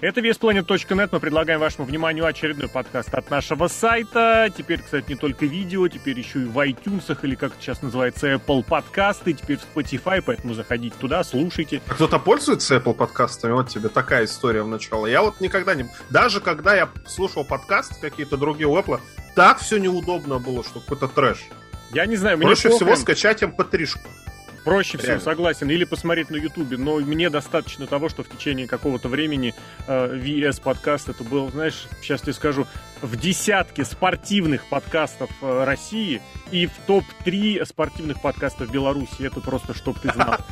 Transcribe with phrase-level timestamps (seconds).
[0.00, 1.12] Это веспланет.нет.
[1.12, 4.48] Мы предлагаем вашему вниманию очередной подкаст от нашего сайта.
[4.56, 8.34] Теперь, кстати, не только видео, теперь еще и в iTunes, или как это сейчас называется,
[8.34, 11.82] Apple подкасты, теперь в Spotify, поэтому заходите туда, слушайте.
[11.88, 13.52] А кто-то пользуется Apple подкастами?
[13.52, 15.06] Вот тебе такая история в начало.
[15.06, 15.90] Я вот никогда не...
[16.10, 19.00] Даже когда я слушал подкасты какие-то другие у Apple,
[19.34, 21.38] так все неудобно было, что какой-то трэш.
[21.92, 24.08] Я не знаю, мне Проще всего скачать mp3-шку.
[24.64, 25.24] Проще всего, Реально.
[25.24, 25.70] согласен.
[25.70, 26.76] Или посмотреть на Ютубе.
[26.76, 29.54] Но мне достаточно того, что в течение какого-то времени
[29.86, 32.66] э, VS подкаст это был, знаешь, сейчас тебе скажу,
[33.02, 36.20] в десятке спортивных подкастов э, России
[36.50, 39.22] и в топ-3 спортивных подкастов Беларуси.
[39.22, 40.36] Это просто чтоб ты знал.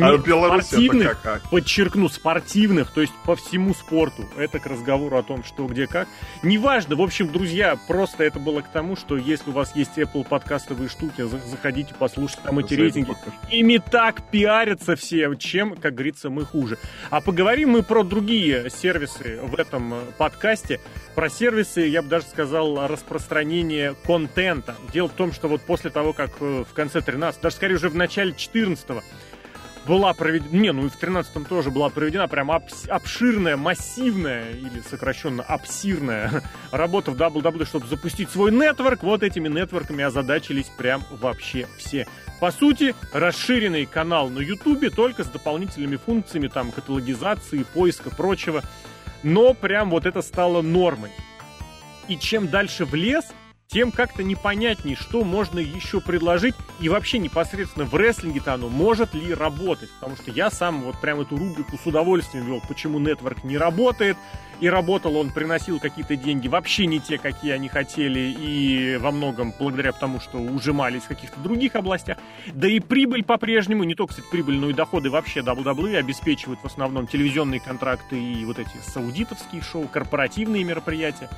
[0.00, 1.42] А спортивных, это как?
[1.44, 1.48] а?
[1.48, 4.26] подчеркну, спортивных, то есть по всему спорту.
[4.36, 6.08] Это к разговору о том, что где как.
[6.42, 10.26] Неважно, в общем, друзья, просто это было к тому, что если у вас есть Apple
[10.26, 13.14] подкастовые штуки, за- заходите, послушайте там эти рейтинги.
[13.50, 16.78] Ими так пиарятся все, чем, как говорится, мы хуже.
[17.10, 20.80] А поговорим мы про другие сервисы в этом э, подкасте.
[21.18, 24.76] Про сервисы, я бы даже сказал, распространение контента.
[24.92, 27.88] Дело в том, что вот после того, как э, в конце 13 даже скорее уже
[27.88, 29.02] в начале 14
[29.84, 34.80] была проведена, не, ну и в 13-м тоже была проведена прям обс- обширная, массивная, или
[34.88, 39.02] сокращенно обсирная работа в WWE, чтобы запустить свой нетворк.
[39.02, 42.06] Вот этими нетворками озадачились прям вообще все.
[42.38, 48.62] По сути, расширенный канал на Ютубе, только с дополнительными функциями, там, каталогизации, поиска, прочего.
[49.22, 51.10] Но прям вот это стало нормой.
[52.08, 53.26] И чем дальше в лес,
[53.68, 56.54] тем как-то непонятней, что можно еще предложить.
[56.80, 59.90] И вообще непосредственно в рестлинге-то оно может ли работать.
[60.00, 64.16] Потому что я сам вот прям эту рубрику с удовольствием вел, почему нетворк не работает.
[64.60, 68.34] И работал он, приносил какие-то деньги вообще не те, какие они хотели.
[68.40, 72.16] И во многом благодаря тому, что ужимались в каких-то других областях.
[72.54, 76.66] Да и прибыль по-прежнему, не только, кстати, прибыль, но и доходы вообще WWE обеспечивают в
[76.66, 81.28] основном телевизионные контракты и вот эти саудитовские шоу, корпоративные мероприятия.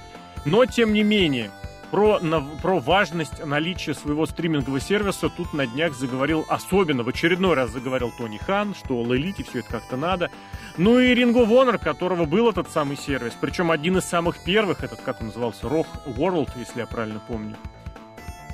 [0.47, 1.51] Но, тем не менее,
[1.91, 7.55] про, на- про важность наличия своего стримингового сервиса тут на днях заговорил особенно, в очередной
[7.55, 10.31] раз заговорил Тони Хан, что и все это как-то надо.
[10.77, 15.01] Ну и Ring of которого был этот самый сервис, причем один из самых первых, этот,
[15.01, 17.57] как он назывался, Rock World, если я правильно помню.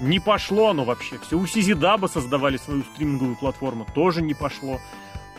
[0.00, 1.18] Не пошло оно вообще.
[1.18, 4.80] Все у Сизидаба создавали свою стриминговую платформу, тоже не пошло.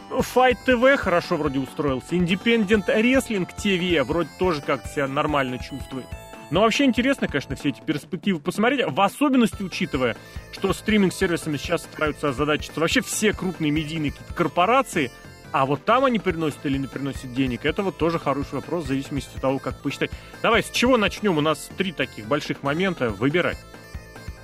[0.09, 2.15] Fight TV хорошо вроде устроился.
[2.15, 6.05] Independent Wrestling TV вроде тоже как-то себя нормально чувствует.
[6.49, 10.15] Но вообще интересно, конечно, все эти перспективы посмотреть, в особенности учитывая,
[10.51, 15.11] что стриминг-сервисами сейчас стараются озадачиться вообще все крупные медийные корпорации,
[15.51, 18.87] а вот там они приносят или не приносят денег, это вот тоже хороший вопрос, в
[18.87, 20.11] зависимости от того, как посчитать.
[20.41, 21.37] Давай, с чего начнем?
[21.37, 23.09] У нас три таких больших момента.
[23.09, 23.55] Выбирай.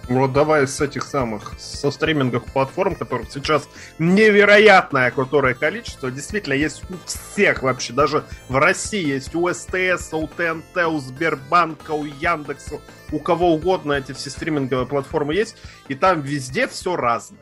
[0.09, 3.69] Вот давай с этих самых, со стриминговых платформ, которых сейчас
[3.99, 10.27] невероятное которое количество, действительно есть у всех вообще, даже в России есть у СТС, у
[10.27, 12.81] ТНТ, у Сбербанка, у Яндекса,
[13.13, 15.55] у кого угодно эти все стриминговые платформы есть,
[15.87, 17.39] и там везде все разное.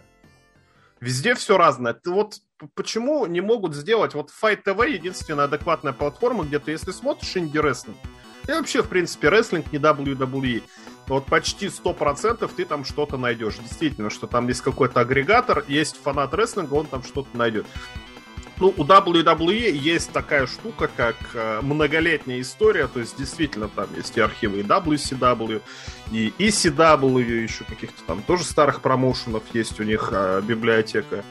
[1.00, 1.94] Везде все разное.
[1.94, 2.36] Ты вот
[2.76, 7.98] почему не могут сделать вот Fight TV единственная адекватная платформа, где ты, если смотришь инди-рестлинг,
[8.48, 10.64] и вообще, в принципе, рестлинг не WWE,
[11.12, 13.58] вот почти 100% ты там что-то найдешь.
[13.58, 17.66] Действительно, что там есть какой-то агрегатор, есть фанат рестлинга, он там что-то найдет.
[18.62, 24.16] Ну, у WWE есть такая штука, как э, многолетняя история, то есть действительно там есть
[24.16, 25.62] и архивы и WCW,
[26.12, 31.26] и ECW, еще каких-то там тоже старых промоушенов есть у них э, библиотека.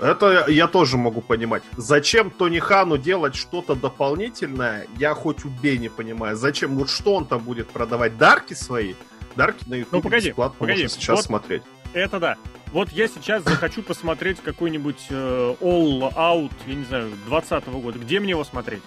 [0.00, 1.64] Это я тоже могу понимать.
[1.76, 6.36] Зачем Тони Хану делать что-то дополнительное, я хоть убей не понимаю.
[6.36, 6.76] Зачем?
[6.76, 8.16] Вот что он там будет продавать?
[8.16, 8.94] Дарки свои?
[9.38, 10.82] Дарки на YouTube Ну, погоди, бесплатно погоди.
[10.82, 11.62] можно сейчас Вот смотреть.
[11.92, 12.36] Это да.
[12.72, 18.00] Вот я сейчас захочу посмотреть какой-нибудь э, All Out, я не знаю, 20 года.
[18.00, 18.82] Где мне его смотреть?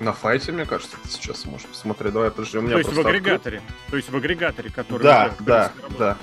[0.00, 2.12] На файте, мне кажется, ты сейчас можешь посмотреть.
[2.12, 3.62] Давай, подожди, у меня То есть в агрегаторе.
[3.88, 5.08] То есть в агрегаторе, который...
[5.08, 5.08] открыт.
[5.08, 5.98] Да, уже, да, работает.
[5.98, 6.16] да.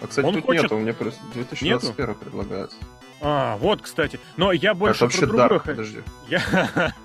[0.00, 2.72] А, кстати, Он тут хочет- нету, мне просто 2021 предлагают.
[3.20, 4.20] А, вот, кстати.
[4.36, 6.02] Но я больше Это вообще про другое Дарк, подожди.
[6.28, 6.94] Я...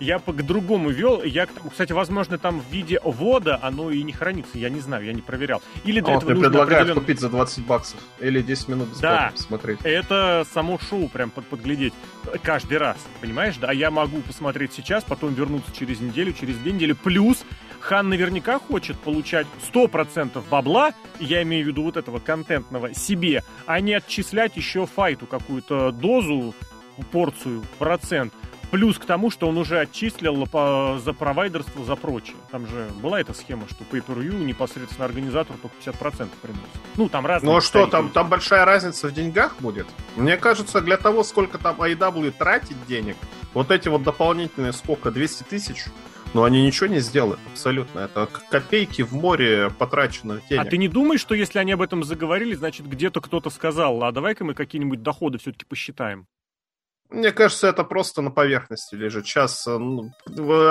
[0.00, 1.22] Я к другому вел.
[1.22, 4.58] Я, кстати, возможно, там в виде вода оно и не хранится.
[4.58, 5.62] Я не знаю, я не проверял.
[5.84, 8.00] Или для вот этого мне нужно предлагают определенно- купить за 20 баксов.
[8.20, 9.32] Или 10 минут бесплатно Да.
[9.32, 9.78] посмотреть.
[9.84, 11.94] Это само шоу прям под, подглядеть
[12.42, 13.56] каждый раз, понимаешь?
[13.56, 16.92] Да, я могу посмотреть сейчас, потом вернуться через неделю, через две недели.
[16.92, 17.44] Плюс
[17.80, 23.78] Хан наверняка хочет получать 100% бабла, я имею в виду вот этого контентного, себе, а
[23.80, 26.54] не отчислять еще файту какую-то дозу,
[27.12, 28.32] порцию, процент.
[28.74, 32.34] Плюс к тому, что он уже отчислил по- за провайдерство, за прочее.
[32.50, 36.66] Там же была эта схема, что pay per view непосредственно организатор только 50% приносит.
[36.96, 37.52] Ну, там разные...
[37.52, 39.86] Ну а что, там, там большая разница в деньгах будет?
[40.16, 43.16] Мне кажется, для того, сколько там AEW тратит денег,
[43.52, 45.84] Вот эти вот дополнительные сколько, 200 тысяч,
[46.32, 48.00] но они ничего не сделают, абсолютно.
[48.00, 50.66] Это копейки в море потраченных денег.
[50.66, 54.10] А ты не думаешь, что если они об этом заговорили, значит, где-то кто-то сказал, а
[54.10, 56.26] давай-ка мы какие-нибудь доходы все-таки посчитаем?
[57.14, 59.24] Мне кажется, это просто на поверхности лежит.
[59.24, 60.10] Сейчас, э, ну,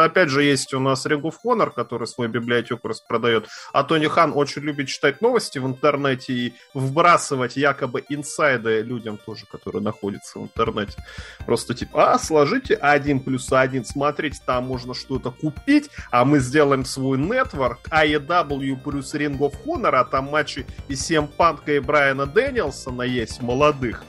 [0.02, 4.34] опять же, есть у нас Ring of Honor, который свою библиотеку распродает, а Тони Хан
[4.36, 10.44] очень любит читать новости в интернете и вбрасывать якобы инсайды людям тоже, которые находятся в
[10.44, 11.02] интернете.
[11.46, 16.84] Просто типа, а, сложите один плюс один, смотрите, там можно что-то купить, а мы сделаем
[16.84, 22.26] свой нетворк, AEW плюс Ring of Honor, а там матчи и Сем Панка и Брайана
[22.26, 24.04] Дэниелсона есть, молодых.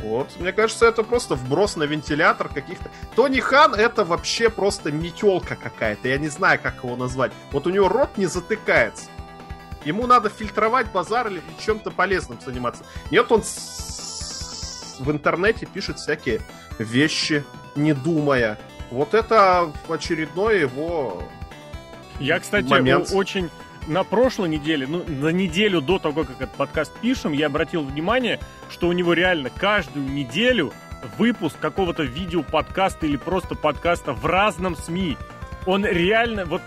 [0.00, 2.90] Вот, мне кажется, это просто вброс на вентилятор каких-то.
[3.14, 6.08] Тони Хан это вообще просто метелка какая-то.
[6.08, 7.32] Я не знаю, как его назвать.
[7.50, 9.06] Вот у него рот не затыкается.
[9.84, 12.84] Ему надо фильтровать базар или чем-то полезным заниматься.
[13.10, 16.40] Нет, он в интернете пишет всякие
[16.78, 17.44] вещи,
[17.74, 18.58] не думая.
[18.90, 21.22] Вот это очередной его
[22.18, 23.10] Я, кстати, момент.
[23.12, 23.50] очень
[23.86, 28.38] на прошлой неделе, ну, на неделю до того, как этот подкаст пишем, я обратил внимание,
[28.68, 30.72] что у него реально каждую неделю
[31.18, 35.16] выпуск какого-то видео-подкаста или просто подкаста в разном СМИ.
[35.66, 36.62] Он реально вот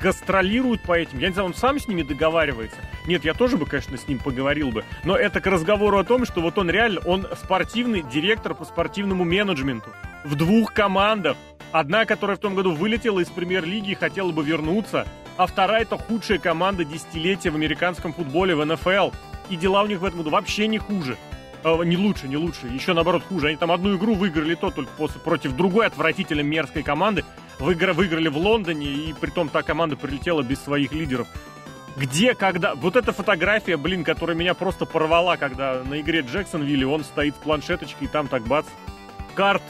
[0.00, 1.18] гастролирует по этим.
[1.18, 2.78] Я не знаю, он сам с ними договаривается.
[3.06, 4.84] Нет, я тоже бы, конечно, с ним поговорил бы.
[5.04, 9.24] Но это к разговору о том, что вот он реально, он спортивный директор по спортивному
[9.24, 9.90] менеджменту.
[10.24, 11.36] В двух командах.
[11.70, 15.06] Одна, которая в том году вылетела из премьер-лиги и хотела бы вернуться
[15.38, 19.12] а вторая это худшая команда десятилетия в американском футболе в НФЛ.
[19.48, 21.16] И дела у них в этом году вообще не хуже.
[21.62, 22.66] Э, не лучше, не лучше.
[22.66, 23.46] Еще наоборот хуже.
[23.46, 27.24] Они там одну игру выиграли то только после, против другой отвратительно мерзкой команды.
[27.60, 31.28] Выигра, выиграли в Лондоне, и при том та команда прилетела без своих лидеров.
[31.96, 32.74] Где, когда...
[32.74, 37.38] Вот эта фотография, блин, которая меня просто порвала, когда на игре Джексонвилли он стоит с
[37.38, 38.66] планшеточкой, и там так бац,
[39.34, 39.62] карт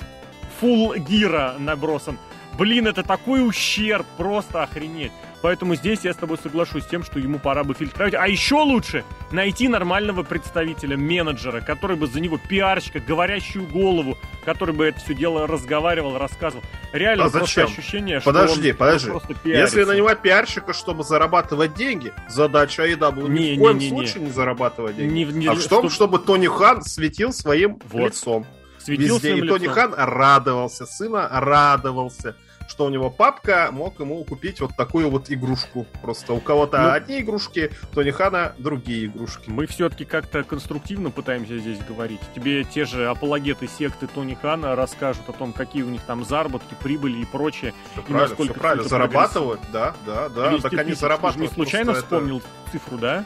[0.60, 2.18] фул гира набросан.
[2.58, 5.12] Блин, это такой ущерб, просто охренеть.
[5.40, 8.14] Поэтому здесь я с тобой соглашусь с тем, что ему пора бы фильтровать.
[8.14, 14.74] А еще лучше найти нормального представителя, менеджера, который бы за него пиарщика, говорящую голову, который
[14.74, 16.64] бы это все дело разговаривал, рассказывал.
[16.92, 19.10] Реально а просто ощущение, подожди, что подожди.
[19.10, 19.50] он подожди.
[19.50, 23.90] Если на него пиарщика, чтобы зарабатывать деньги, задача AEW не, ни в коем не, не,
[23.90, 24.26] случае не.
[24.26, 25.12] не зарабатывать деньги.
[25.12, 26.16] Не, не, а в том, чтобы...
[26.16, 28.10] чтобы Тони Хан светил своим вот.
[28.10, 28.46] лицом.
[28.78, 29.36] Светил Везде.
[29.36, 29.58] И лицом.
[29.58, 32.34] Тони Хан радовался, сына радовался
[32.68, 35.86] что у него папка мог ему купить вот такую вот игрушку.
[36.02, 39.48] Просто у кого-то ну, одни игрушки, Тони Хана другие игрушки.
[39.48, 42.20] Мы все-таки как-то конструктивно пытаемся здесь говорить.
[42.34, 46.76] Тебе те же апологеты секты Тони Хана расскажут о том, какие у них там заработки,
[46.82, 47.72] прибыли и прочее.
[47.92, 48.88] Все и правильно, все правильно.
[48.88, 50.58] Зарабатывают, да, да, да.
[50.58, 51.50] Так они зарабатывают.
[51.50, 52.72] Ты не случайно вспомнил это...
[52.72, 53.24] цифру, да?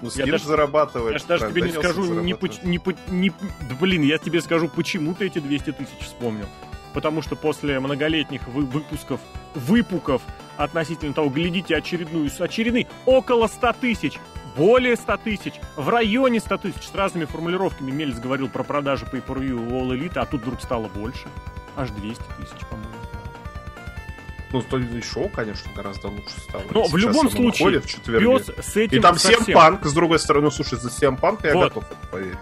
[0.00, 1.20] Ну, я даже зарабатывает.
[1.20, 3.32] Я даже тебе не скажу, не, не, не,
[3.80, 6.46] блин, я тебе скажу, почему ты эти 200 тысяч вспомнил
[6.94, 9.20] потому что после многолетних вы выпусков,
[9.54, 10.22] выпуков
[10.56, 14.18] относительно того, глядите очередную, очередный около 100 тысяч,
[14.56, 19.16] более 100 тысяч, в районе 100 тысяч, с разными формулировками Мельц говорил про продажи по
[19.16, 21.28] Pay-Per-View All Elite, а тут вдруг стало больше,
[21.76, 22.97] аж 200 тысяч, по-моему.
[24.50, 26.62] Ну, столичный шоу, конечно, гораздо лучше стало.
[26.70, 29.56] Но в любом случае, пес с этим И там совсем...
[29.56, 31.74] Punk, с другой стороны, слушай, за Punk я вот.
[31.74, 32.38] готов поверить.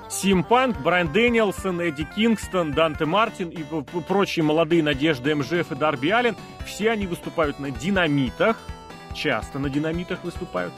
[0.49, 3.64] Punk, Брайан Дэниелсон, Эдди Кингстон, Данте Мартин и
[4.03, 8.56] прочие молодые надежды МЖФ и Дарби Аллен, все они выступают на динамитах,
[9.15, 10.72] часто на динамитах выступают.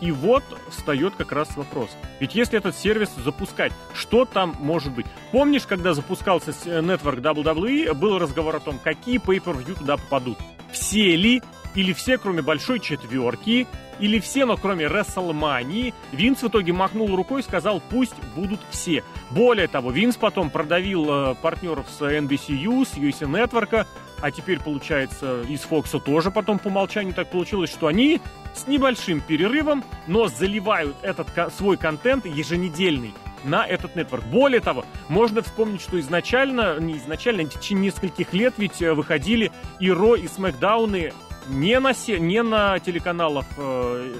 [0.00, 1.90] И вот встает как раз вопрос.
[2.20, 5.04] Ведь если этот сервис запускать, что там может быть?
[5.30, 10.38] Помнишь, когда запускался Network WWE, был разговор о том, какие pay-per-view туда попадут?
[10.72, 11.42] Все ли
[11.74, 13.66] или все, кроме большой четверки,
[13.98, 19.04] или все, но кроме WrestleMania, Винс в итоге махнул рукой и сказал, пусть будут все.
[19.30, 23.86] Более того, Винс потом продавил э, партнеров с NBCU, с USA Network,
[24.20, 28.20] а теперь, получается, из Фокса тоже потом по умолчанию так получилось, что они
[28.54, 34.24] с небольшим перерывом, но заливают этот свой контент еженедельный на этот нетворк.
[34.24, 39.50] Более того, можно вспомнить, что изначально, не изначально, в течение нескольких лет ведь э, выходили
[39.78, 41.12] и Ро, и Смакдауны
[41.48, 44.14] не на, се, не на телеканалах э,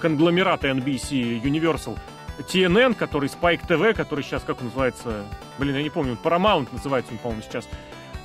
[0.00, 1.98] конгломерата NBC, Universal,
[2.38, 5.24] TNN, который Spike TV, который сейчас, как он называется,
[5.58, 7.68] блин, я не помню, Paramount называется он, по-моему, сейчас,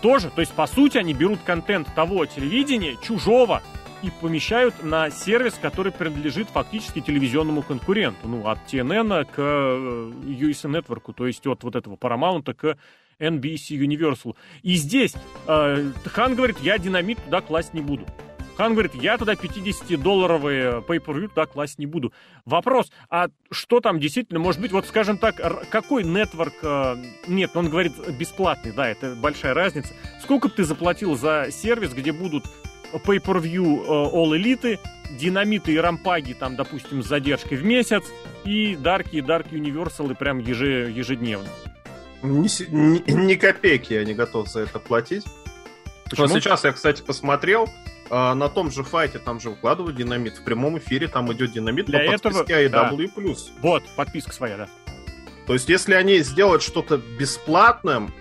[0.01, 0.29] тоже.
[0.29, 3.61] То есть, по сути, они берут контент того телевидения, чужого,
[4.03, 8.27] и помещают на сервис, который принадлежит фактически телевизионному конкуренту.
[8.27, 12.77] Ну, от TNN к э, USA Network, то есть от вот этого Paramount к
[13.19, 14.35] NBC Universal.
[14.61, 15.13] И здесь
[15.47, 18.05] э, Хан говорит, я динамит туда класть не буду.
[18.57, 22.11] Хан говорит, я туда 50-долларовые pay-per-view туда класть не буду.
[22.43, 24.71] Вопрос, а что там действительно может быть?
[24.71, 25.35] Вот, скажем так,
[25.69, 26.55] какой нетворк...
[26.63, 26.95] Э,
[27.27, 29.93] нет, он говорит бесплатный, да, это большая разница.
[30.21, 32.45] Сколько бы ты заплатил за сервис, где будут
[32.93, 34.79] pay-per-view э, All Elite,
[35.11, 38.03] динамиты и рампаги, там, допустим, с задержкой в месяц,
[38.43, 41.49] и дарки и Dark Universal прям еже, ежедневно?
[42.21, 45.25] Ни, ни, ни копейки я не готов за это платить.
[46.09, 46.27] Почему?
[46.27, 47.69] Но сейчас я, кстати, посмотрел,
[48.09, 50.37] а, на том же файте там же выкладывают динамит.
[50.37, 52.69] В прямом эфире там идет динамит Для по этого, подписке AEW+.
[52.69, 53.51] Да.
[53.61, 54.67] Вот, подписка своя, да.
[55.45, 58.13] То есть, если они сделают что-то бесплатным,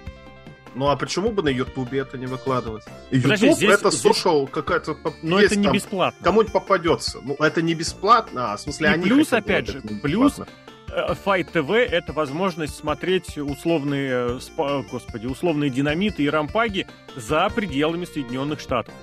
[0.77, 2.85] ну а почему бы на Ютубе это не выкладывать?
[3.11, 4.97] Ютуб здесь, это social какая-то...
[5.23, 6.23] Но это не там, бесплатно.
[6.23, 7.19] Кому-нибудь попадется.
[7.23, 9.03] Ну, это не бесплатно, а в смысле И они...
[9.05, 10.41] плюс, опять же, плюс
[11.25, 14.39] Fight TV— это возможность смотреть условные,
[14.91, 18.95] господи, условные динамиты и рампаги за пределами Соединенных Штатов.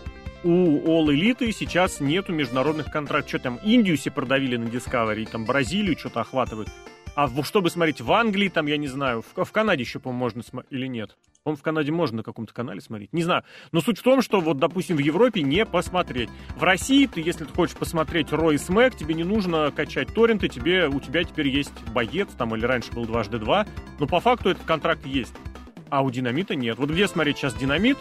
[0.43, 3.29] У All Elite сейчас нету международных контрактов.
[3.29, 6.69] Что там, Индию все продавили на Discovery, там Бразилию что-то охватывают.
[7.15, 10.43] А чтобы смотреть в Англии, там, я не знаю, в, в Канаде еще, по-моему, можно
[10.43, 11.15] смотреть или нет.
[11.45, 13.11] Он в Канаде можно на каком-то канале смотреть.
[13.11, 13.43] Не знаю.
[13.71, 16.29] Но суть в том, что вот, допустим, в Европе не посмотреть.
[16.55, 20.87] В России ты, если ты хочешь посмотреть Рой Смэк, тебе не нужно качать торренты, тебе,
[20.87, 23.67] у тебя теперь есть боец, там, или раньше был дважды два.
[23.99, 25.33] Но по факту этот контракт есть.
[25.89, 26.77] А у Динамита нет.
[26.77, 27.97] Вот где смотреть сейчас Динамит,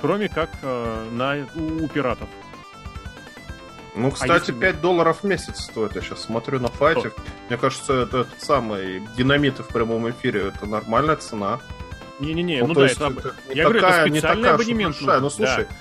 [0.00, 2.28] кроме как э, на, у, у пиратов?
[3.94, 4.52] Ну, а кстати, а если...
[4.52, 5.94] 5 долларов в месяц стоит.
[5.94, 7.10] Я сейчас смотрю на файте.
[7.10, 7.22] Что?
[7.48, 10.48] Мне кажется, это этот самый динамиты в прямом эфире.
[10.48, 11.60] Это нормальная цена.
[12.20, 14.96] Не-не-не, ну, ну да, это, это я такая, говорю, это специальный такая, абонемент.
[14.96, 15.20] Большая.
[15.20, 15.76] Ну, слушай, да.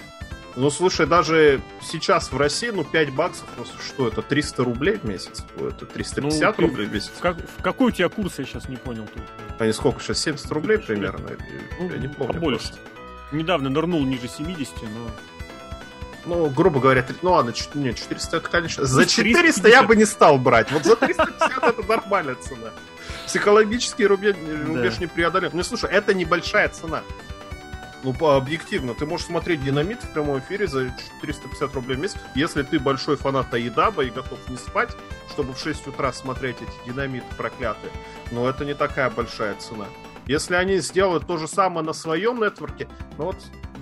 [0.56, 5.04] Ну, слушай, даже сейчас в России, ну, 5 баксов, ну, что это, 300 рублей в
[5.06, 5.46] месяц?
[5.58, 7.12] Это 350 ну, рублей в месяц?
[7.22, 9.08] Как, в какой у тебя курс, я сейчас не понял.
[9.14, 9.24] Тут.
[9.60, 11.30] Они сколько сейчас, 70 рублей примерно?
[11.80, 12.34] Ну, я не помню.
[12.34, 12.68] Побольше.
[12.68, 12.80] Просто.
[13.32, 15.10] Недавно нырнул ниже 70, но
[16.26, 18.86] ну, грубо говоря, ну ладно, нет, 400 это, конечно...
[18.86, 20.72] За 400 я бы не стал брать.
[20.72, 22.70] Вот за 350 это нормальная цена.
[23.26, 24.36] Психологический рубеж,
[24.66, 25.52] рубеж не преодолен.
[25.54, 27.02] Ну, слушай, это небольшая цена.
[28.04, 30.90] Ну, объективно, ты можешь смотреть динамит в прямом эфире за
[31.22, 34.90] 450 рублей в месяц, если ты большой фанат Аидаба и готов не спать,
[35.30, 37.92] чтобы в 6 утра смотреть эти динамиты проклятые.
[38.32, 39.86] Но это не такая большая цена.
[40.26, 42.88] Если они сделают то же самое на своем нетворке,
[43.18, 43.38] ну вот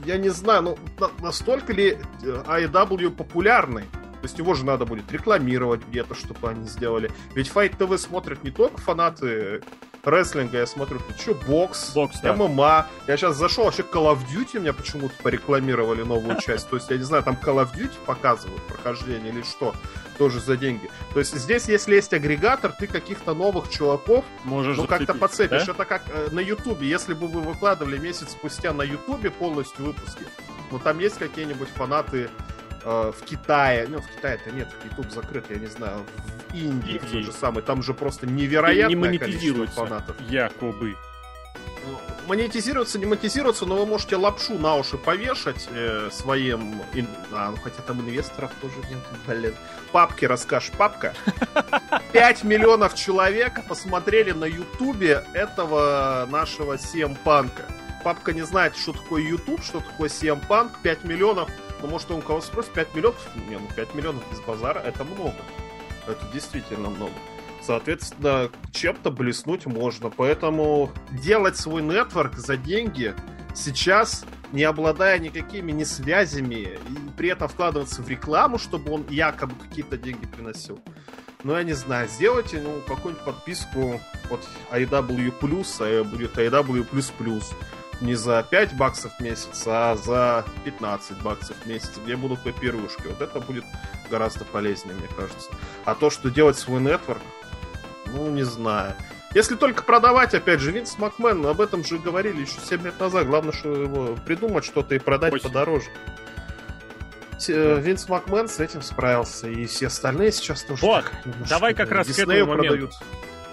[0.06, 0.78] я не знаю, ну
[1.22, 3.84] настолько ли AEW э, популярный?
[4.22, 7.12] То есть его же надо будет рекламировать где-то, чтобы они сделали.
[7.36, 9.62] Ведь Fight TV смотрят не только фанаты
[10.04, 12.34] рестлинга, я смотрю, тут что, бокс, бокс да.
[12.34, 12.88] ММА.
[13.08, 16.70] Я сейчас зашел, вообще Call of Duty меня почему-то порекламировали новую часть.
[16.70, 19.74] То есть, я не знаю, там Call of Duty показывают прохождение или что,
[20.18, 20.90] тоже за деньги.
[21.14, 25.66] То есть, здесь, если есть агрегатор, ты каких-то новых чуваков, Можешь ну, как-то подцепишь.
[25.66, 25.74] Да?
[25.74, 26.88] Это как э, на Ютубе.
[26.88, 30.26] Если бы вы выкладывали месяц спустя на Ютубе полностью выпуски,
[30.72, 32.30] ну, там есть какие-нибудь фанаты
[32.84, 36.06] э, в Китае, ну, в Китае-то нет, YouTube закрыт, я не знаю,
[36.50, 40.16] в Индии, в тот же самый, там же просто невероятное не количество фанатов.
[40.30, 40.96] Якобы.
[41.86, 46.82] Ну, монетизируется, не монетизируется, но вы можете лапшу на уши повешать э, своим...
[46.94, 47.08] Ин...
[47.32, 49.56] А, ну хотя там инвесторов тоже нет, блин.
[49.92, 51.14] Папки расскажешь, папка.
[52.12, 57.64] 5 миллионов человек посмотрели на Ютубе этого нашего CM Панка.
[58.04, 61.50] Папка не знает, что такое YouTube, что такое CM Punk, 5 миллионов
[61.82, 63.28] ну, может, у кого спросит, 5 миллионов?
[63.50, 65.38] Не, ну 5 миллионов без базара это много.
[66.08, 67.14] Это действительно много.
[67.62, 70.10] Соответственно, чем-то блеснуть можно.
[70.10, 73.14] Поэтому делать свой нетворк за деньги
[73.54, 76.80] сейчас, не обладая никакими ни связями, и
[77.18, 80.80] при этом вкладываться в рекламу, чтобы он якобы какие-то деньги приносил.
[81.44, 87.44] Ну, я не знаю, сделайте, ну, какую-нибудь подписку от IW+, IW++
[88.02, 93.08] не за 5 баксов в месяц, а за 15 баксов в месяц, где будут папирушки.
[93.08, 93.66] Вот это будет
[94.10, 95.50] гораздо полезнее, мне кажется.
[95.86, 97.22] А то, что делать свой нетворк,
[98.08, 98.96] ну, не знаю.
[99.36, 103.28] Если только продавать, опять же, Винс Макмен, об этом же говорили еще 7 лет назад.
[103.28, 105.48] Главное, что его придумать что-то и продать 8.
[105.48, 105.92] подороже.
[107.48, 110.84] Винс Макмен с этим справился, и все остальные сейчас тоже.
[110.84, 111.06] Вот,
[111.48, 112.68] давай как раз Диснею к этому моменту.
[112.70, 112.94] продают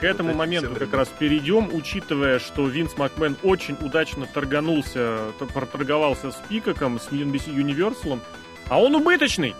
[0.00, 6.30] к этому вот моменту как раз перейдем, учитывая, что Винс Макмен очень удачно торганулся, проторговался
[6.30, 8.20] с Пикаком, с NBC Universal,
[8.68, 9.54] а он убыточный.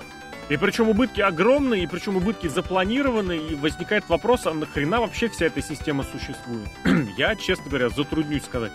[0.49, 5.47] И причем убытки огромные, и причем убытки запланированы, и возникает вопрос, а нахрена вообще вся
[5.47, 6.69] эта система существует?
[7.17, 8.73] Я, честно говоря, затруднюсь сказать.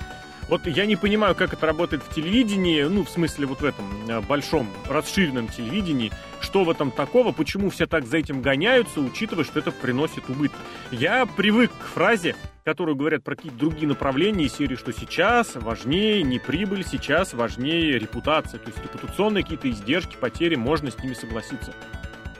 [0.52, 3.86] Вот я не понимаю, как это работает в телевидении, ну, в смысле, вот в этом
[4.10, 9.46] э, большом, расширенном телевидении, что в этом такого, почему все так за этим гоняются, учитывая,
[9.46, 10.58] что это приносит убытки.
[10.92, 16.38] Я привык к фразе, которую говорят про какие-то другие направления серии, что сейчас важнее не
[16.38, 18.60] прибыль, сейчас важнее репутация.
[18.60, 21.74] То есть репутационные какие-то издержки, потери, можно с ними согласиться.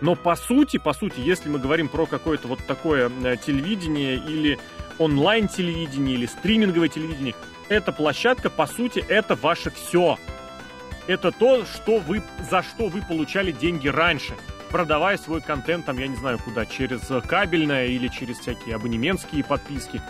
[0.02, 4.60] Но по сути, по сути, если мы говорим про какое-то вот такое э, телевидение или
[4.98, 7.36] онлайн-телевидение или стриминговое телевидение,
[7.72, 10.18] эта площадка, по сути, это ваше все.
[11.08, 14.34] Это то, что вы, за что вы получали деньги раньше,
[14.70, 20.02] продавая свой контент, там, я не знаю куда, через кабельное или через всякие абонементские подписки.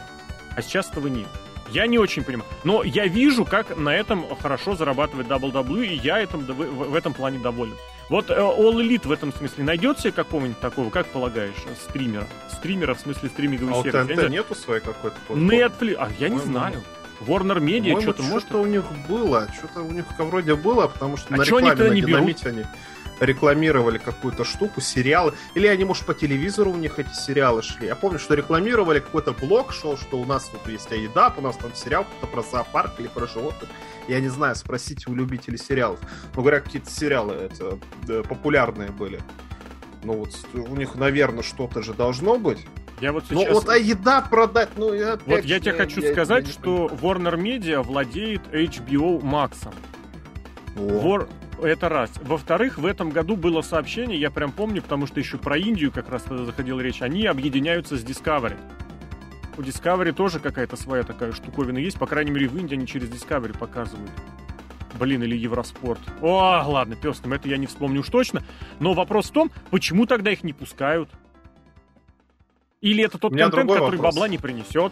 [0.55, 1.27] А сейчас этого нет.
[1.69, 2.49] Я не очень понимаю.
[2.63, 7.37] Но я вижу, как на этом хорошо зарабатывает WWE, и я этом, в, этом плане
[7.39, 7.75] доволен.
[8.09, 11.55] Вот э, All Elite в этом смысле найдет себе какого-нибудь такого, как полагаешь,
[11.87, 12.27] стримера?
[12.51, 13.95] Стримера в смысле стриминговый а сервис?
[13.95, 16.83] А у ТНТ нету своей какой-то Netflix, а я не знаю.
[17.27, 18.23] Warner Media что-то.
[18.23, 21.81] Что-то у них было, что-то у них вроде было, потому что а на рекламе они
[21.81, 22.63] на не динамите они
[23.21, 25.33] рекламировали какую-то штуку, сериалы.
[25.53, 27.87] Или они, может, по телевизору у них эти сериалы шли.
[27.87, 31.55] Я помню, что рекламировали какой-то блог шел, что у нас тут есть Аидап, у нас
[31.55, 33.69] там сериал какой-то про зоопарк или про животных.
[34.07, 35.99] Я не знаю, спросите у любителей сериалов.
[36.35, 39.21] Но говорят, какие-то сериалы это, да, популярные были.
[40.03, 42.65] Ну вот у них, наверное, что-то же должно быть.
[43.01, 43.49] Я вот ну, сейчас...
[43.49, 46.53] Ну вот а еда продать, ну я опять, Вот я тебе хочу я, сказать, я
[46.53, 49.73] что Warner Media владеет HBO Max.
[50.75, 51.27] Вор...
[51.61, 52.11] Это раз.
[52.21, 56.09] Во-вторых, в этом году было сообщение, я прям помню, потому что еще про Индию как
[56.09, 58.57] раз тогда заходила речь, они объединяются с Discovery.
[59.57, 63.09] У Discovery тоже какая-то своя такая штуковина есть, по крайней мере в Индии они через
[63.09, 64.11] Discovery показывают.
[64.99, 65.99] Блин, или Евроспорт.
[66.21, 68.43] О, ладно, пес это я не вспомню уж точно.
[68.79, 71.09] Но вопрос в том, почему тогда их не пускают?
[72.81, 74.15] Или это тот контент, который вопрос.
[74.15, 74.91] бабла не принесет?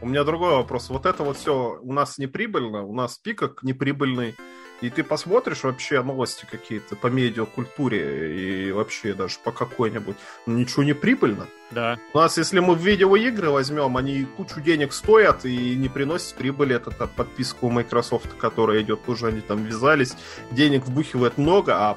[0.00, 0.90] У меня другой вопрос.
[0.90, 4.34] Вот это вот все у нас неприбыльно, у нас пикок неприбыльный.
[4.80, 10.16] И ты посмотришь вообще новости какие-то по медиакультуре и вообще даже по какой-нибудь,
[10.46, 11.46] ну ничего не прибыльно.
[11.70, 11.98] Да.
[12.12, 16.74] У нас, если мы в видеоигры возьмем, они кучу денег стоят и не приносят прибыли.
[16.74, 20.16] Это та подписка у Microsoft, которая идет, тоже они там ввязались.
[20.50, 21.96] Денег вбухивает много, а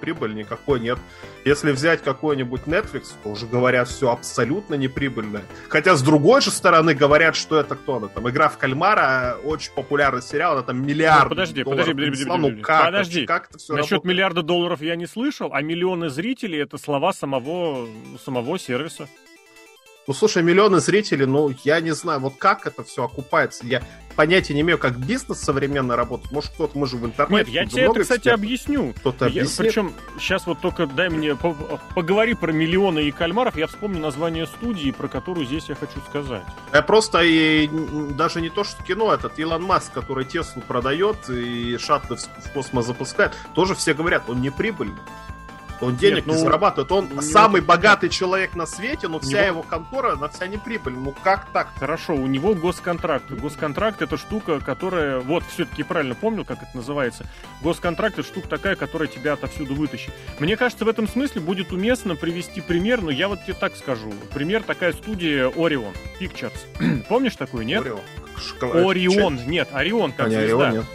[0.00, 0.98] прибыль никакой нет.
[1.44, 5.44] Если взять какой-нибудь Netflix, то уже говорят, все абсолютно неприбыльное.
[5.68, 9.72] Хотя с другой же стороны говорят, что это кто то там игра в кальмара, очень
[9.72, 11.28] популярный сериал, она там миллиард.
[11.28, 12.56] Подожди, подожди, подожди, подожди, подожди.
[12.56, 13.26] Ну как, подожди.
[13.26, 14.14] как это все Насчет работает?
[14.14, 17.88] миллиарда долларов я не слышал, а миллионы зрителей это слова самого
[18.24, 19.08] самого сервиса.
[20.06, 23.66] Ну, слушай, миллионы зрителей, ну, я не знаю, вот как это все окупается.
[23.66, 23.82] Я
[24.16, 26.32] понятия не имею, как бизнес современно работает.
[26.32, 27.50] Может, кто-то, мы же в интернете...
[27.50, 28.94] Нет, я тебе это, кстати, объясню.
[28.96, 29.68] Кто-то объяснит.
[29.68, 31.36] Причем, сейчас вот только дай мне,
[31.94, 36.44] поговори про миллионы и кальмаров, я вспомню название студии, про которую здесь я хочу сказать.
[36.72, 37.68] Я просто и
[38.16, 42.86] даже не то, что кино, этот Илон Маск, который Теслу продает и шаттлы в космос
[42.86, 44.96] запускает, тоже все говорят, он не прибыльный.
[45.80, 46.90] Он денег Нет, ну, не зарабатывает.
[46.92, 47.68] Он самый него...
[47.68, 49.46] богатый человек на свете, но вся него...
[49.46, 50.94] его контора, она вся не прибыль.
[50.94, 51.68] Ну как так?
[51.78, 53.30] Хорошо, у него госконтракт.
[53.30, 55.20] Госконтракт это штука, которая...
[55.20, 57.26] Вот, все-таки правильно помню, как это называется.
[57.62, 60.12] Госконтракт это штука такая, которая тебя отовсюду вытащит.
[60.38, 64.12] Мне кажется, в этом смысле будет уместно привести пример, но я вот тебе так скажу.
[64.32, 67.04] Пример такая студия Orion Pictures.
[67.08, 67.86] Помнишь такую, нет?
[68.60, 70.68] Орион, нет, Орион как а, звезда.
[70.68, 70.86] Орион, нет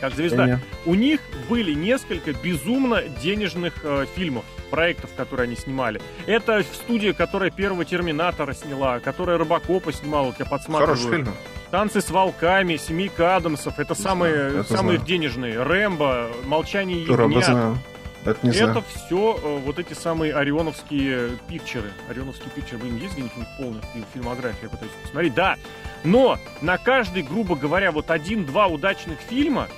[0.00, 0.46] как звезда.
[0.46, 0.58] Не.
[0.84, 6.00] У них были несколько безумно денежных э, фильмов, проектов, которые они снимали.
[6.26, 10.96] Это студия, которая первого Терминатора сняла, которая Робокопа снимала, вот я подсматриваю.
[10.96, 11.34] Хороший фильм.
[11.70, 15.62] Танцы с волками, Семейка Адамсов, это самые, самые денежные.
[15.62, 17.78] Рэмбо, Молчание ягнят.
[18.24, 21.92] Это, не это все э, вот эти самые орионовские пикчеры.
[22.08, 23.82] Орионовские пикчеры, блин, есть где-нибудь полная
[24.12, 25.34] фильмография, я пытаюсь посмотреть.
[25.34, 25.56] Да,
[26.02, 29.68] но на каждый, грубо говоря, вот один-два удачных фильма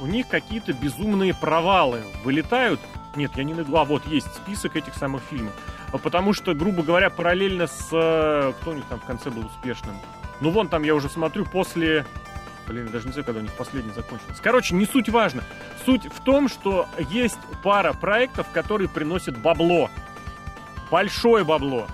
[0.00, 2.80] у них какие-то безумные провалы вылетают.
[3.14, 3.76] Нет, я не найду.
[3.76, 5.54] А вот есть список этих самых фильмов.
[5.92, 7.88] А потому что, грубо говоря, параллельно с...
[7.92, 9.96] Э, кто у них там в конце был успешным?
[10.40, 12.04] Ну, вон там я уже смотрю после...
[12.66, 14.42] Блин, даже не знаю, когда у них последний закончился.
[14.42, 15.44] Короче, не суть важно.
[15.84, 19.88] Суть в том, что есть пара проектов, которые приносят бабло.
[20.90, 21.86] Большое бабло.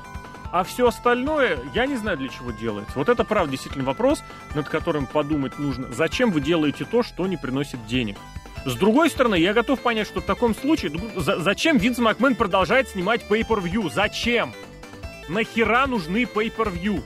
[0.52, 2.92] А все остальное, я не знаю, для чего делается.
[2.96, 4.22] Вот это, правда, действительно вопрос,
[4.54, 5.90] над которым подумать нужно.
[5.90, 8.18] Зачем вы делаете то, что не приносит денег?
[8.66, 10.92] С другой стороны, я готов понять, что в таком случае...
[11.16, 13.90] За зачем Винс Макмен продолжает снимать Pay-Per-View?
[13.90, 14.52] Зачем?
[15.26, 17.02] Нахера нужны Pay-Per-View?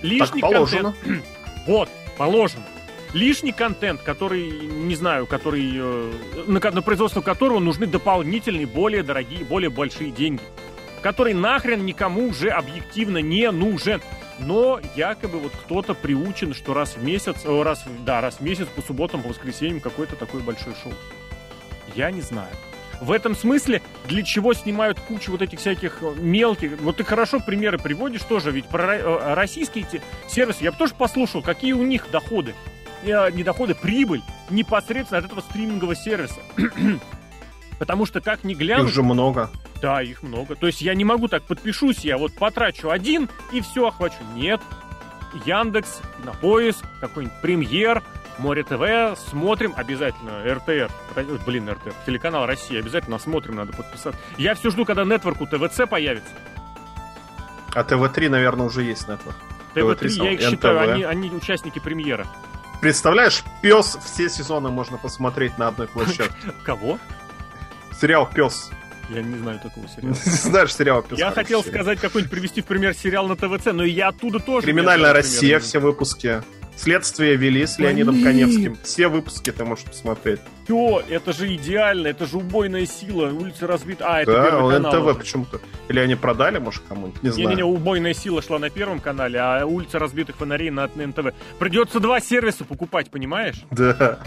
[0.00, 0.94] Лишний так положено.
[0.94, 1.24] контент...
[1.66, 2.64] вот, положено.
[3.12, 5.72] Лишний контент, который, не знаю, который...
[5.74, 6.12] Э,
[6.46, 10.42] на, на производство которого нужны дополнительные, более дорогие, более большие деньги
[11.02, 14.00] который нахрен никому уже объективно не нужен.
[14.38, 18.82] но якобы вот кто-то приучен, что раз в месяц, раз, да, раз в месяц по
[18.82, 20.92] субботам, по воскресеньям какое-то такое большое шоу.
[21.96, 22.50] Я не знаю.
[23.00, 26.80] В этом смысле, для чего снимают кучу вот этих всяких э, мелких...
[26.80, 30.78] Вот ты хорошо примеры приводишь тоже, ведь про ро- э, российские эти сервисы, я бы
[30.78, 32.54] тоже послушал, какие у них доходы.
[33.04, 36.40] Э, Не доходы, прибыль непосредственно от этого стримингового сервиса.
[37.78, 39.50] Потому что как ни Их глянуть, же много.
[39.80, 40.54] Да, их много.
[40.54, 44.16] То есть я не могу так подпишусь, я вот потрачу один и все охвачу.
[44.34, 44.60] Нет.
[45.44, 48.02] Яндекс, на поиск, какой-нибудь премьер,
[48.38, 50.90] Море ТВ, смотрим обязательно, РТР,
[51.44, 54.18] блин, РТР, телеканал Россия, обязательно смотрим, надо подписаться.
[54.36, 56.30] Я все жду, когда нетворк у ТВЦ появится.
[57.74, 59.36] А ТВ-3, наверное, уже есть нетворк.
[59.74, 60.50] ТВ3, я их НТВ.
[60.50, 62.26] считаю, они, они участники премьера.
[62.80, 66.52] Представляешь, пес все сезоны можно посмотреть на одной площадке.
[66.64, 66.98] Кого?
[68.00, 68.70] Сериал Пес.
[69.08, 70.14] Я не знаю такого сериала.
[70.24, 71.04] Знаешь сериал?
[71.12, 74.66] Я хотел сказать какой-нибудь привести в пример сериал на ТВЦ, но и я оттуда тоже...
[74.66, 76.42] Криминальная Россия, все выпуски.
[76.78, 78.24] Следствие вели с Леонидом Блин.
[78.24, 78.78] Коневским.
[78.84, 80.38] Все выпуски ты можешь посмотреть.
[80.64, 84.06] Все, это же идеально, это же убойная сила, улица разбита.
[84.06, 85.02] А, это да, первый канал.
[85.02, 85.60] НТВ почему-то.
[85.88, 87.48] Или они продали, может, кому-нибудь, не знаю.
[87.48, 91.34] Не-не-не, убойная сила шла на первом канале, а улица разбитых фонарей на, НТВ.
[91.58, 93.64] Придется два сервиса покупать, понимаешь?
[93.72, 94.20] Да.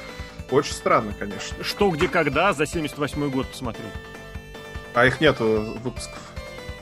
[0.50, 1.62] Очень странно, конечно.
[1.62, 3.92] Что, где, когда, за 78 год посмотреть.
[4.94, 6.18] А их нету выпусков,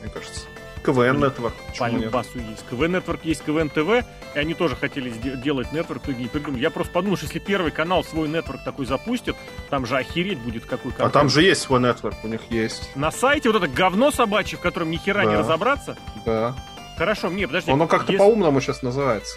[0.00, 0.40] мне кажется.
[0.84, 1.52] КВН Network.
[1.78, 2.00] По нет?
[2.04, 2.64] любасу есть.
[2.70, 6.62] КВН Network есть КВН ТВ, и они тоже хотели делать нетворк, но не придумали.
[6.62, 9.36] Я просто подумал, что если первый канал свой нетворк такой запустит,
[9.68, 11.12] там же охереть будет какой А контент.
[11.12, 12.96] там же есть свой Network, у них есть.
[12.96, 15.40] На сайте вот это говно собачье, в котором ни хера не Да.
[15.40, 15.98] разобраться.
[16.24, 16.56] Да.
[16.96, 17.70] Хорошо, мне, подожди.
[17.70, 19.36] Оно как-то есть по-умному сейчас называется.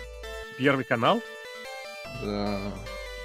[0.57, 1.21] Первый канал?
[2.23, 2.59] Да.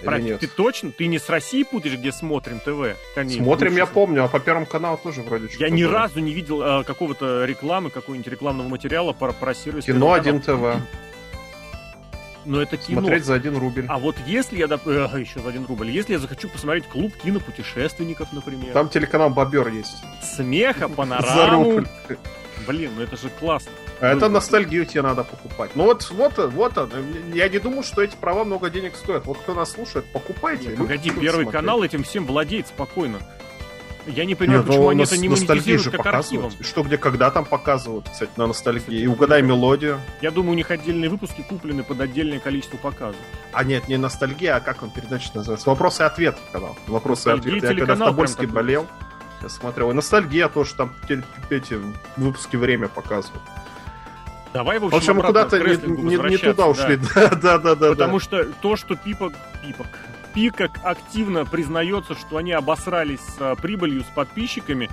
[0.02, 0.40] Нет?
[0.40, 0.92] ты точно?
[0.92, 2.96] Ты не с России путаешь, где смотрим ТВ?
[3.14, 5.92] Конечно, Смотрим, я помню, а по Первому каналу тоже вроде Я что-то ни было.
[5.92, 9.84] разу не видел э, какого-то рекламы, какого-нибудь рекламного материала про, про сервис.
[9.86, 10.12] Кино.
[10.12, 10.80] 1 ТВ.
[12.44, 13.00] Но это кино.
[13.00, 13.84] Смотреть за один рубль.
[13.88, 17.12] А вот если я, доп- э, еще за один рубль, если я захочу посмотреть клуб
[17.22, 19.96] кинопутешественников, например, Там телеканал Бобер есть.
[20.22, 21.88] смеха, За панораму, рубль.
[22.66, 23.72] блин, ну это же классно.
[24.00, 25.72] А это Ну, ностальгию тебе надо покупать.
[25.74, 26.90] Ну вот, вот, вот он.
[27.34, 29.26] Я не думаю, что эти права много денег стоят.
[29.26, 30.68] Вот кто нас слушает, покупайте.
[30.68, 31.50] Нет, погоди, Первый смотреть.
[31.50, 33.18] канал этим всем владеет спокойно.
[34.06, 36.46] Я не понимаю, Нет, ну, почему они это не монетизируют же как показывают.
[36.46, 36.64] архивом.
[36.64, 39.00] Что, где, когда там показывают, кстати, на ностальгии.
[39.02, 40.00] И угадай мелодию.
[40.22, 43.20] Я думаю, у них отдельные выпуски куплены под отдельное количество показов.
[43.52, 45.68] А нет, не ностальгия, а как он передача называется?
[45.68, 46.78] Вопросы и ответы канал.
[46.86, 47.66] Вопросы и ответы.
[47.66, 48.86] Я когда в Тобольске болел,
[49.42, 49.90] я смотрел.
[49.90, 50.94] И ностальгия тоже там
[51.50, 51.78] эти
[52.16, 53.42] выпуски время показывают.
[54.52, 55.76] Давай, в В общем, общем, мы куда-то не,
[56.16, 56.66] не- не туда да.
[56.68, 56.98] ушли.
[57.14, 57.88] Да, да, да, да.
[57.90, 59.86] Потому что то, что Пипок, Пипок,
[60.34, 64.88] Пикок активно признается, что они обосрались с а, прибылью, с подписчиками,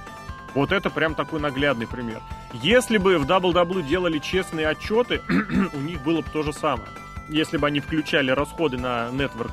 [0.53, 2.19] вот это прям такой наглядный пример.
[2.53, 5.21] Если бы в WWE делали честные отчеты,
[5.73, 6.87] у них было бы то же самое.
[7.29, 9.51] Если бы они включали расходы на нетворк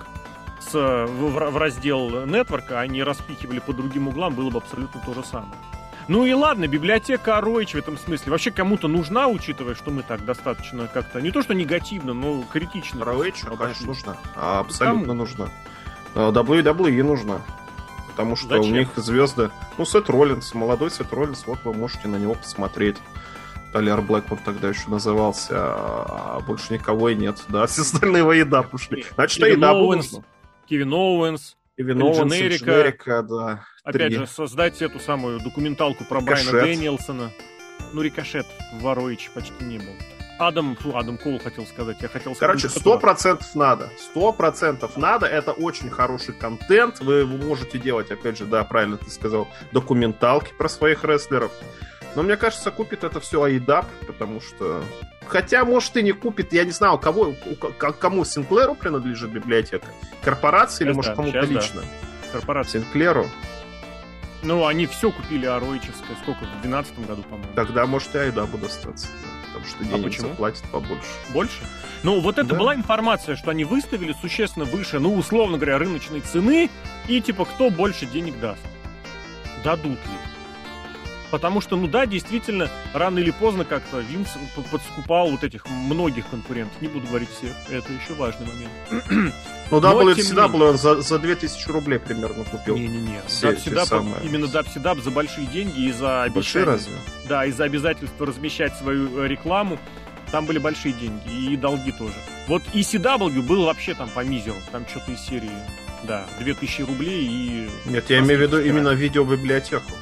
[0.61, 5.15] с, в, в- раздел нетворка, а не распихивали по другим углам, было бы абсолютно то
[5.15, 5.53] же самое.
[6.09, 10.25] Ну и ладно, библиотека Ароич в этом смысле вообще кому-то нужна, учитывая, что мы так
[10.25, 13.03] достаточно как-то, не то что негативно, но критично.
[13.03, 13.33] Обошли.
[13.57, 14.17] конечно, нужна.
[14.37, 15.15] А, Абсолютно Кому?
[15.15, 15.49] нужна.
[16.15, 17.41] А, WWE нужна.
[18.09, 18.73] Потому что Зачем?
[18.73, 19.51] у них звезды...
[19.79, 22.97] Ну, Сет Роллинс, молодой Сет Роллинс, вот вы можете на него посмотреть.
[23.73, 27.43] Талер Блэк он тогда еще назывался, а больше никого и нет.
[27.49, 29.07] Да, все остальные воеда пошли.
[29.15, 30.21] Значит, Кевин да, Оуэнс,
[30.69, 32.33] Кевин Оуэнс, Кевин Оуэнс.
[32.35, 33.65] Дженерика, да.
[33.85, 34.17] Опять Три.
[34.19, 36.51] же, создать эту самую документалку про Рикошет.
[36.51, 37.33] Брайана Дэнилсона.
[37.93, 39.95] Ну, Рикошет в Воровиче почти не был.
[40.39, 42.61] Адам, фу, Адам Коул хотел сказать, я хотел сказать.
[42.61, 43.91] Короче, сто процентов надо.
[43.99, 45.27] Сто процентов надо.
[45.27, 47.01] Это очень хороший контент.
[47.01, 51.53] Вы можете делать, опять же, да, правильно ты сказал, документалки про своих рестлеров.
[52.15, 54.83] Но мне кажется, купит это все Айдап, потому что...
[55.27, 57.35] Хотя, может, и не купит, я не знаю, кого,
[57.79, 59.87] кому Синклеру принадлежит библиотека?
[60.23, 61.55] Корпорации или, может, кому-то щас да.
[61.55, 61.83] лично?
[62.33, 62.83] Корпорация.
[62.83, 63.27] Синклеру?
[64.43, 67.53] Ну, они все купили Ароическое, сколько, в 2012 году, по-моему.
[67.55, 69.07] Тогда, может, и Айдабу достаться.
[69.07, 70.29] да, потому что денег А почему?
[70.29, 71.07] заплатит побольше.
[71.33, 71.61] Больше?
[72.03, 72.57] Ну, вот это Да.
[72.57, 76.71] была информация, что они выставили существенно выше, ну, условно говоря, рыночной цены,
[77.07, 78.61] и типа, кто больше денег даст.
[79.63, 80.19] Дадут ли?
[81.31, 84.29] Потому что, ну да, действительно, рано или поздно как-то Винс
[84.71, 86.83] подскупал вот этих многих конкурентов.
[86.83, 89.35] Не буду говорить всех, это еще важный момент.
[89.81, 89.81] Ну,
[90.59, 90.71] не менее.
[90.71, 92.77] он за, за 2000 рублей примерно купил.
[92.77, 94.17] Не-не-не, Все Даб эти Седап- самые.
[94.25, 96.93] именно Даб Седап за большие деньги и за Большие обещание- разве?
[97.29, 99.79] Да, из-за обязательства размещать свою э, рекламу.
[100.31, 102.15] Там были большие деньги и долги тоже.
[102.49, 104.57] Вот ECW был вообще там по мизеру.
[104.71, 105.51] Там что-то из серии,
[106.05, 107.71] да, 2000 рублей и...
[107.85, 109.93] Нет, я имею в виду именно видеобиблиотеку.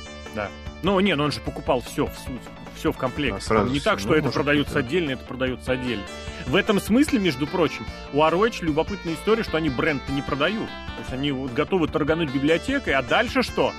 [0.83, 2.41] Ну, не, ну он же покупал все в суть.
[2.81, 3.37] Все в комплекте.
[3.37, 3.91] А, сразу Там не всё.
[3.91, 6.03] так, что Ну, это продается быть, отдельно, это продается отдельно.
[6.47, 10.69] В этом смысле, между прочим, у ROH любопытная история, что они бренд не продают.
[10.69, 13.73] То есть они вот готовы торгануть библиотекой, а дальше что?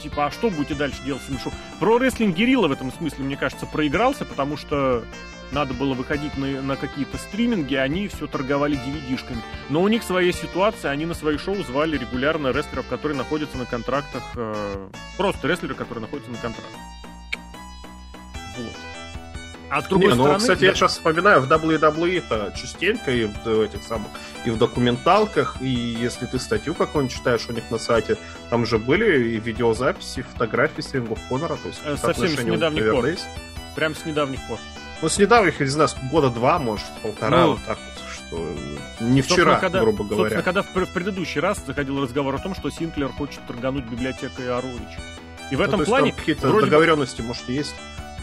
[0.00, 1.52] Типа, а что будете дальше делать с шоу?
[1.80, 5.02] Про рестлинг Герилла в этом смысле, мне кажется, проигрался, потому что
[5.50, 9.40] надо было выходить на, на какие-то стриминги, они все торговали DVD-шками.
[9.70, 13.64] Но у них своя ситуация, они на свои шоу звали регулярно рестлеров, которые находятся на
[13.64, 16.80] контрактах, э, просто рестлеры, которые находятся на контрактах.
[19.76, 20.38] А с другой Не, ну, стороны...
[20.38, 24.06] кстати, да, я сейчас вспоминаю, в WWE-то частенько и в, в этих самых,
[24.44, 28.16] и в документалках, и если ты статью какую-нибудь читаешь у них на сайте,
[28.50, 32.42] там же были и видеозаписи, и фотографии с Рингов Конора, то есть Э, совсем с
[32.44, 33.06] недавних пор.
[33.06, 33.26] есть.
[33.74, 34.58] прям с недавних пор.
[35.02, 38.36] Ну, с недавних, не знаю, года два, может, полтора, Ну, вот так вот, что
[39.04, 40.36] не Собственно, вчера, когда, грубо говоря.
[40.36, 44.48] Собственно, когда в, в предыдущий раз заходил разговор о том, что Синклер хочет торгануть библиотекой
[44.50, 44.98] Арович.
[45.50, 46.10] И в Ну, этом то есть плане...
[46.12, 47.74] там какие-то вроде бы- договоренности, может, есть.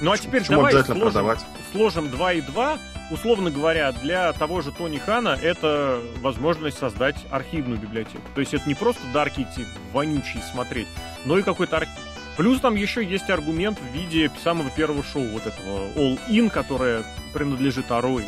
[0.01, 1.45] Ну а теперь Почему давай обязательно сложим, продавать?
[1.71, 2.79] сложим 2 и 2.
[3.11, 8.23] Условно говоря, для того же Тони Хана это возможность создать архивную библиотеку.
[8.33, 10.87] То есть это не просто дарки идти вонючий смотреть,
[11.25, 11.93] но и какой-то архив.
[12.37, 17.03] Плюс там еще есть аргумент в виде самого первого шоу, вот этого All In, которое
[17.33, 18.23] принадлежит ROH.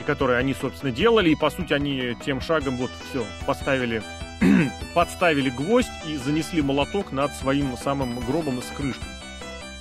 [0.00, 1.30] И которое они, собственно, делали.
[1.30, 4.02] И, по сути, они тем шагом вот все поставили,
[4.94, 9.06] подставили гвоздь и занесли молоток над своим самым гробом с крышкой.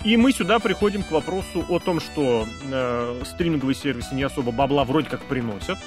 [0.03, 4.83] И мы сюда приходим к вопросу о том, что э, стриминговые сервисы не особо бабла
[4.83, 5.77] вроде как приносят.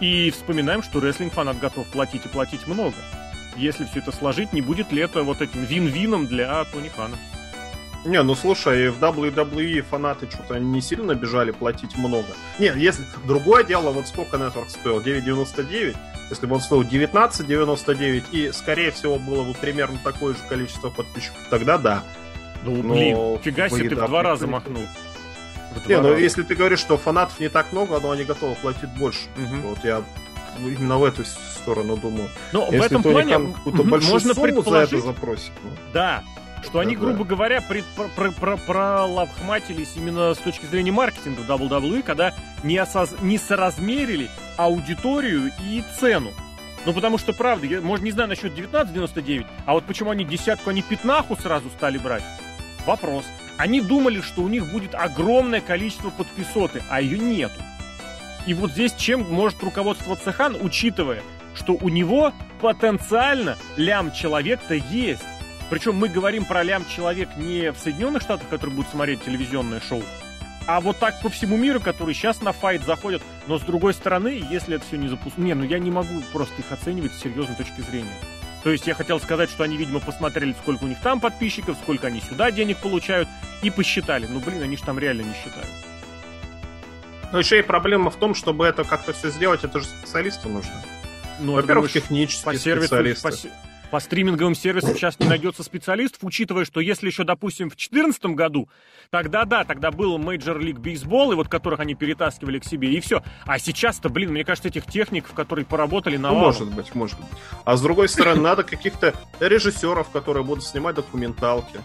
[0.00, 2.96] И вспоминаем, что рестлинг-фанат готов платить и платить много.
[3.56, 7.16] Если все это сложить, не будет ли это вот этим вин-вином для Тони Хана?
[8.04, 12.26] Не, ну слушай, в WWE фанаты что-то не сильно бежали платить много.
[12.58, 15.00] Не, если другое дело, вот сколько Network стоил?
[15.00, 15.96] 9.99?
[16.28, 21.38] Если бы он стоил 19.99 и, скорее всего, было бы примерно такое же количество подписчиков,
[21.48, 22.02] тогда да.
[22.64, 24.82] Ну, Но блин, фига себе, ты в два раза махнул.
[25.74, 26.20] В Не, два ну раза.
[26.22, 29.20] если ты говоришь, что фанатов не так много, но они готовы платить больше.
[29.36, 29.60] Мгм.
[29.62, 30.02] Вот я
[30.58, 32.28] именно в эту сторону думаю.
[32.52, 36.22] Но в Если этом Тони плане большую можно сумму за это предположить, запросит, ну, Да,
[36.62, 37.24] что они, Да, грубо да.
[37.24, 42.76] говоря, пред- про- про- про- пролохматились именно с точки зрения маркетинга в WWE, когда не,
[42.78, 46.32] осоз- не соразмерили аудиторию и цену.
[46.86, 50.70] Ну, потому что, правда, я, может, не знаю насчет 19.99, а вот почему они десятку,
[50.70, 52.22] они пятнаху сразу стали брать?
[52.86, 53.24] Вопрос.
[53.56, 57.60] Они думали, что у них будет огромное количество подписоты, а ее нету.
[58.46, 61.22] И вот здесь чем может руководствоваться Хан, учитывая,
[61.54, 65.22] что у него потенциально лям человек-то есть.
[65.70, 70.02] Причем мы говорим про лям человек не в Соединенных Штатах, которые будут смотреть телевизионное шоу,
[70.66, 73.22] а вот так по всему миру, которые сейчас на файт заходят.
[73.46, 75.38] Но с другой стороны, если это все не запустить...
[75.38, 78.14] Не, ну я не могу просто их оценивать с серьезной точки зрения.
[78.64, 82.06] То есть я хотел сказать, что они, видимо, посмотрели, сколько у них там подписчиков, сколько
[82.06, 83.28] они сюда денег получают,
[83.62, 84.26] и посчитали.
[84.26, 85.68] Ну, блин, они же там реально не считают.
[87.30, 90.72] Но еще и проблема в том, чтобы это как-то все сделать, это же специалисты нужны.
[91.40, 93.48] Ну, Во-первых, технические по сервису, специалисты.
[93.48, 98.24] по, по стриминговым сервисам сейчас не найдется специалистов, учитывая, что если еще, допустим, в 2014
[98.34, 98.68] году,
[99.10, 102.98] тогда да, тогда был Major League Baseball, и вот которых они перетаскивали к себе, и
[102.98, 103.22] все.
[103.46, 107.28] А сейчас-то, блин, мне кажется, этих техников, которые поработали на Ну, может быть, может быть.
[107.64, 111.78] А с другой стороны, надо каких-то режиссеров, которые будут снимать документалки,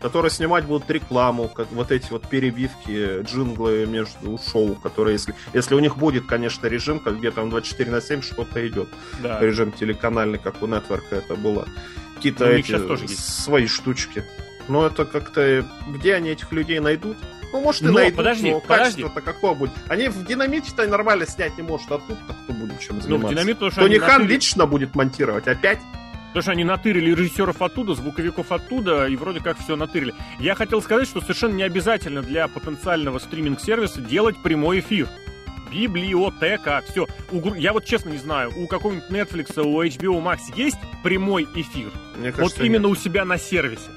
[0.00, 5.74] которые снимать будут рекламу, как вот эти вот перебивки, джинглы между шоу, которые, если, если
[5.74, 8.88] у них будет, конечно, режим, как где-то он 24 на 7 что-то идет,
[9.22, 9.40] Да.
[9.40, 11.66] режим телеканальный, как у Network это было.
[12.16, 13.42] Какие-то Ну, эти тоже есть.
[13.44, 14.24] свои штучки.
[14.68, 15.64] Но это как-то...
[15.88, 17.16] Где они этих людей найдут?
[17.52, 19.02] Ну, может, и Но, найдут, подожди, но подожди.
[19.02, 19.70] качество-то какое будет?
[19.88, 23.34] Они в динамите-то нормально снять не может, а тут-то кто будет чем Ну, в заниматься?
[23.34, 25.78] динамит, потому что, Тони они Хан натырили, лично будет монтировать опять?
[26.36, 30.14] Потому что они натырили режиссеров оттуда, звуковиков оттуда, и вроде как все натырили.
[30.38, 35.08] Я хотел сказать, что совершенно не обязательно для потенциального стриминг-сервиса делать прямой эфир.
[35.72, 37.06] Библиотека, все.
[37.56, 41.90] Я вот честно не знаю, у какого-нибудь Netflix, у HBO Max есть прямой эфир?
[42.18, 42.98] Мне вот кажется, именно нет.
[42.98, 43.88] у себя на сервисе.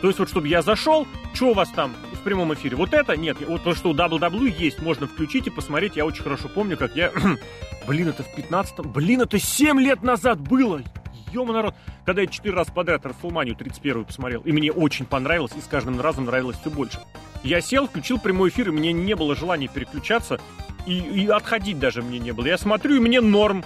[0.00, 2.76] То есть вот чтобы я зашел, что у вас там в прямом эфире?
[2.76, 3.16] Вот это?
[3.16, 3.38] Нет.
[3.44, 5.96] Вот то, что у WWE есть, можно включить и посмотреть.
[5.96, 7.10] Я очень хорошо помню, как я...
[7.88, 8.92] Блин, это в 15-м...
[8.92, 10.84] Блин, это 7 лет назад было!
[11.32, 11.74] Ёма народ!
[12.04, 16.00] Когда я 4 раза подряд Расселманию 31 посмотрел, и мне очень понравилось, и с каждым
[16.00, 16.98] разом нравилось все больше.
[17.42, 20.40] Я сел, включил прямой эфир, и мне не было желания переключаться,
[20.86, 22.46] и, и отходить даже мне не было.
[22.46, 23.64] Я смотрю, и мне норм.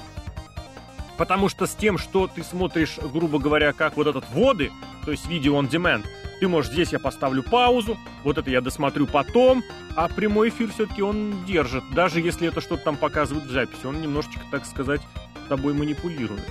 [1.17, 4.71] Потому что с тем, что ты смотришь, грубо говоря, как вот этот воды,
[5.05, 6.05] то есть видео on demand,
[6.41, 9.63] ты можешь здесь я поставлю паузу, вот это я досмотрю потом,
[9.97, 11.85] а прямой эфир все-таки он держит.
[11.95, 15.01] Даже если это что-то там показывают в записи, он немножечко, так сказать,
[15.49, 16.43] тобой манипулирует.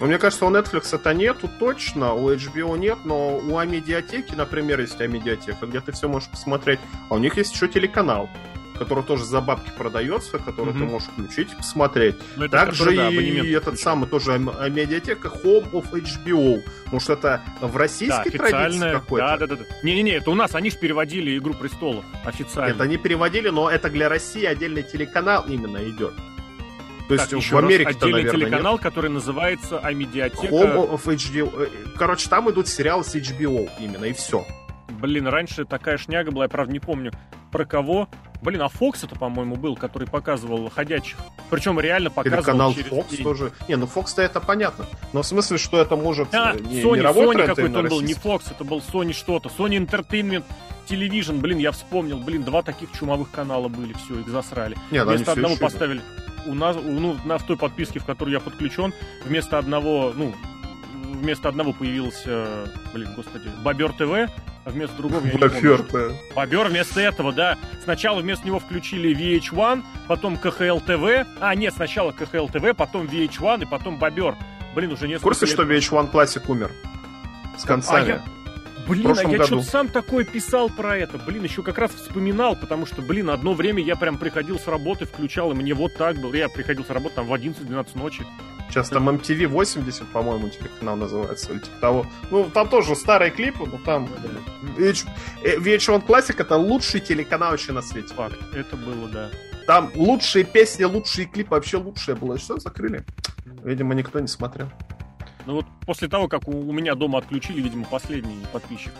[0.00, 4.80] Ну, мне кажется, у Netflix это нету точно, у HBO нет, но у Амедиатеки, например,
[4.80, 8.30] есть Амедиатека, где ты все можешь посмотреть, а у них есть еще телеканал
[8.80, 10.78] который тоже за бабки продается, который mm-hmm.
[10.78, 12.16] ты можешь включить посмотреть.
[12.36, 16.62] Ну, Также который, да, и этот самый тоже медиатека Home of HBO.
[16.90, 19.26] Может, это в российской да, традиции какой-то?
[19.26, 19.64] Да, да, да, да.
[19.82, 22.72] Не-не-не, это у нас, они же переводили «Игру престолов» официально.
[22.72, 26.14] Это они переводили, но это для России отдельный телеканал именно идет.
[27.10, 28.82] То есть так, в Америке отдельный наверное, телеканал, нет.
[28.82, 30.46] который называется Амедиатека.
[30.46, 31.52] Home of HBO.
[31.64, 34.46] Э, короче, там идут сериалы с HBO именно, и все.
[34.88, 37.10] Блин, раньше такая шняга была, я правда не помню
[37.50, 38.08] про кого.
[38.42, 41.16] Блин, а Fox это, по-моему, был, который показывал ходячих.
[41.50, 43.24] Причем реально показывал Или канал через Fox день.
[43.24, 43.52] тоже.
[43.66, 44.86] Не, ну Fox-то это понятно.
[45.12, 48.44] Но в смысле, что это может а, не, Sony, Sony какой-то он был, не Fox,
[48.52, 49.48] это был Sony что-то.
[49.48, 50.44] Sony Entertainment
[50.88, 54.76] Television, блин, я вспомнил, блин, два таких чумовых канала были, все, их засрали.
[54.90, 56.00] Нет, Вместо одного поставили.
[56.46, 58.92] У нас, ну, на, в той подписке, в которой я подключен,
[59.24, 60.34] вместо одного, ну,
[61.20, 64.32] вместо одного появился, блин, господи, Бобер ТВ,
[64.64, 66.08] а вместо другого я Бобер, да.
[66.34, 67.58] Бобер вместо этого, да.
[67.84, 71.26] Сначала вместо него включили VH1, потом КХЛ ТВ.
[71.40, 74.36] А, нет, сначала КХЛ ТВ, потом VH1 и потом Бобер.
[74.74, 75.54] Блин, уже несколько В курсе, лет...
[75.54, 76.70] что VH1 Classic умер?
[77.58, 78.12] С концами.
[78.12, 78.39] А я...
[78.90, 81.18] Блин, а я что-то сам такое писал про это.
[81.18, 85.06] Блин, еще как раз вспоминал, потому что, блин, одно время я прям приходил с работы,
[85.06, 86.34] включал, и мне вот так было.
[86.34, 88.26] Я приходил с работы там в 11-12 ночи.
[88.68, 92.06] Сейчас там MTV 80, по-моему, телеканал называется, или типа того.
[92.30, 94.08] Ну, там тоже старые клипы, но там...
[94.76, 95.06] VH...
[95.42, 98.14] VH1 Classic это лучший телеканал вообще на свете.
[98.14, 99.30] Факт, это было, да.
[99.66, 102.38] Там лучшие песни, лучшие клипы, вообще лучшее было.
[102.38, 103.04] Что, закрыли?
[103.64, 104.68] Видимо, никто не смотрел.
[105.46, 108.92] Ну вот после того, как у, у меня дома отключили, видимо, последний подписчик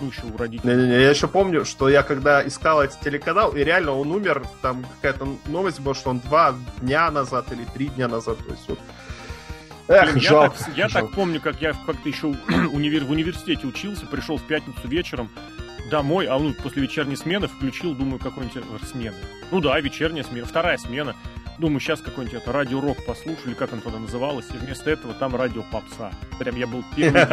[0.00, 0.74] ну, еще у родителей.
[0.74, 4.84] Не-не-не, я еще помню, что я когда искал этот телеканал, и реально он умер, там
[4.96, 8.78] какая-то новость была, что он два дня назад или три дня назад, то есть вот
[9.88, 11.08] Эх, Блин, жалко, я, так, я жалко.
[11.08, 12.26] так помню, как я как-то еще
[12.72, 15.28] универ, в университете учился, пришел в пятницу вечером
[15.90, 19.16] домой, а ну, после вечерней смены включил, думаю, какой-нибудь э, смены.
[19.50, 21.14] Ну да, вечерняя смена, вторая смена.
[21.58, 25.62] Думаю, сейчас какой-нибудь это радио-рок послушали, как он тогда называлось, и вместо этого там радио
[25.70, 26.12] попса.
[26.38, 27.26] Прям я был первый.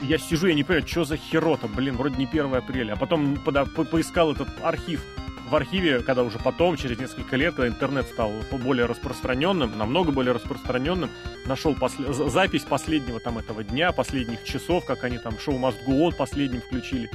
[0.00, 2.92] Я сижу, я не понимаю, что за херота, блин, вроде не 1 апреля.
[2.92, 5.02] А потом пода, по поискал этот архив
[5.48, 10.32] в архиве, когда уже потом, через несколько лет, когда интернет стал более распространенным, намного более
[10.32, 11.10] распространенным,
[11.46, 12.12] нашел после...
[12.12, 16.60] запись последнего там этого дня, последних часов, как они там шоу Must Go On последним
[16.60, 17.10] включили.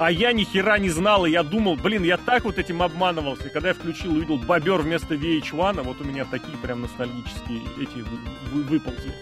[0.00, 3.48] А я ни хера не знал, и я думал, блин, я так вот этим обманывался.
[3.48, 8.02] И когда я включил, увидел бобер вместо VH1, вот у меня такие прям ностальгические эти
[8.50, 9.12] выползли.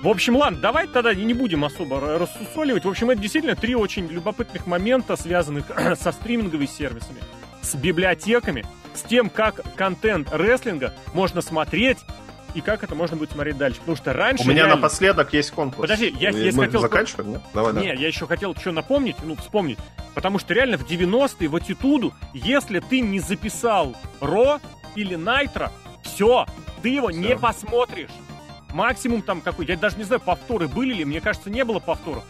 [0.00, 2.86] В общем, ладно, давай тогда не будем особо рассусоливать.
[2.86, 5.66] В общем, это действительно три очень любопытных момента, связанных
[6.00, 7.20] со стриминговыми сервисами
[7.60, 11.98] с библиотеками, с тем, как контент рестлинга можно смотреть
[12.54, 13.80] и как это можно будет смотреть дальше.
[13.80, 14.44] Потому что раньше...
[14.44, 14.76] У меня реально...
[14.76, 15.82] напоследок есть конкурс.
[15.82, 16.80] Подожди, я, я Мы хотел...
[16.80, 17.42] заканчиваем, нет?
[17.52, 18.00] Давай, Не, да.
[18.00, 19.78] я еще хотел что напомнить, ну, вспомнить.
[20.14, 24.60] Потому что реально в 90-е в Атитуду, если ты не записал Ро
[24.94, 26.46] или Найтро, все,
[26.82, 27.18] ты его все.
[27.18, 28.10] не посмотришь.
[28.72, 32.24] Максимум там какой, я даже не знаю, повторы были ли, мне кажется, не было повторов.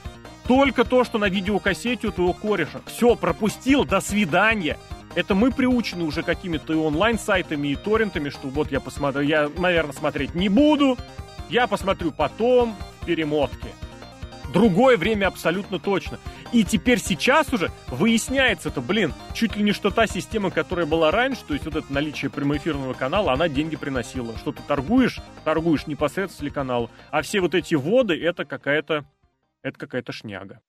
[0.46, 2.80] Только то, что на видеокассете у твоего кореша.
[2.86, 4.78] Все, пропустил, до свидания.
[5.14, 9.92] Это мы приучены уже какими-то и онлайн-сайтами, и торрентами, что вот я посмотрю, я, наверное,
[9.92, 10.98] смотреть не буду,
[11.48, 13.68] я посмотрю потом в перемотке.
[14.52, 16.18] Другое время абсолютно точно.
[16.52, 21.10] И теперь сейчас уже выясняется это, блин, чуть ли не что та система, которая была
[21.10, 24.36] раньше, то есть вот это наличие прямоэфирного канала, она деньги приносила.
[24.38, 26.90] Что ты торгуешь, торгуешь непосредственно телеканалу.
[27.10, 29.04] А все вот эти VOD ы, это какая-то,
[29.62, 30.60] это какая-то шняга.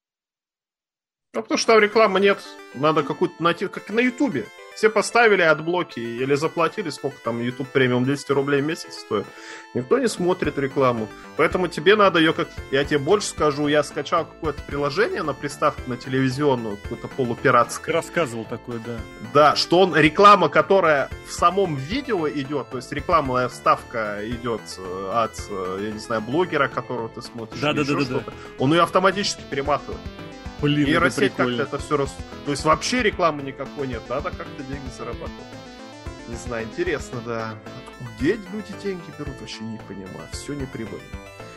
[1.36, 2.39] Ну, потому что там рекламы нет.
[2.74, 4.45] Надо какую-то найти, как на Ютубе.
[4.74, 9.26] Все поставили AdBlock и или заплатили, сколько там YouTube Premium 200 рублей в месяц стоит.
[9.74, 11.08] Никто не смотрит рекламу.
[11.38, 12.50] Поэтому тебе надо ее как...
[12.71, 17.88] Я тебе больше скажу, я скачал какое-то приложение на приставку на телевизионную, какое-то полупиратское.
[17.88, 18.98] Ты рассказывал такое, да.
[19.34, 24.62] Да, что он, реклама, которая в самом видео идет, то есть рекламная вставка идет
[25.12, 25.38] от,
[25.82, 27.62] я не знаю, блогера, которого ты смотришь.
[27.62, 28.34] Да, да, да, да, да.
[28.58, 30.00] Он ее автоматически перематывает.
[30.65, 32.15] Блин, Нейросеть как-то это все рас...
[32.45, 35.32] То есть вообще рекламы никакой нет, надо как-то деньги зарабатывать.
[36.28, 37.56] Не знаю, интересно, да.
[38.17, 40.28] Где люди деньги берут, вообще не понимаю.
[40.32, 41.04] Все не прибыльно.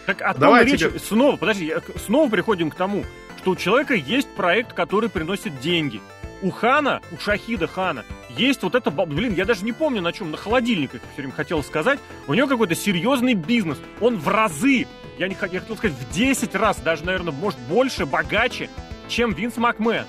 [0.07, 0.81] Так о Давай речь...
[0.81, 0.99] Тебе...
[0.99, 3.05] Снова, подожди, снова приходим к тому,
[3.39, 6.01] что у человека есть проект, который приносит деньги.
[6.43, 10.31] У Хана, у Шахида Хана, есть вот это, блин, я даже не помню на чем,
[10.31, 14.87] на холодильниках все время хотел сказать, у него какой-то серьезный бизнес, он в разы,
[15.19, 18.71] я, не, я хотел сказать, в 10 раз, даже, наверное, может, больше, богаче,
[19.09, 20.05] чем Винс Макмен.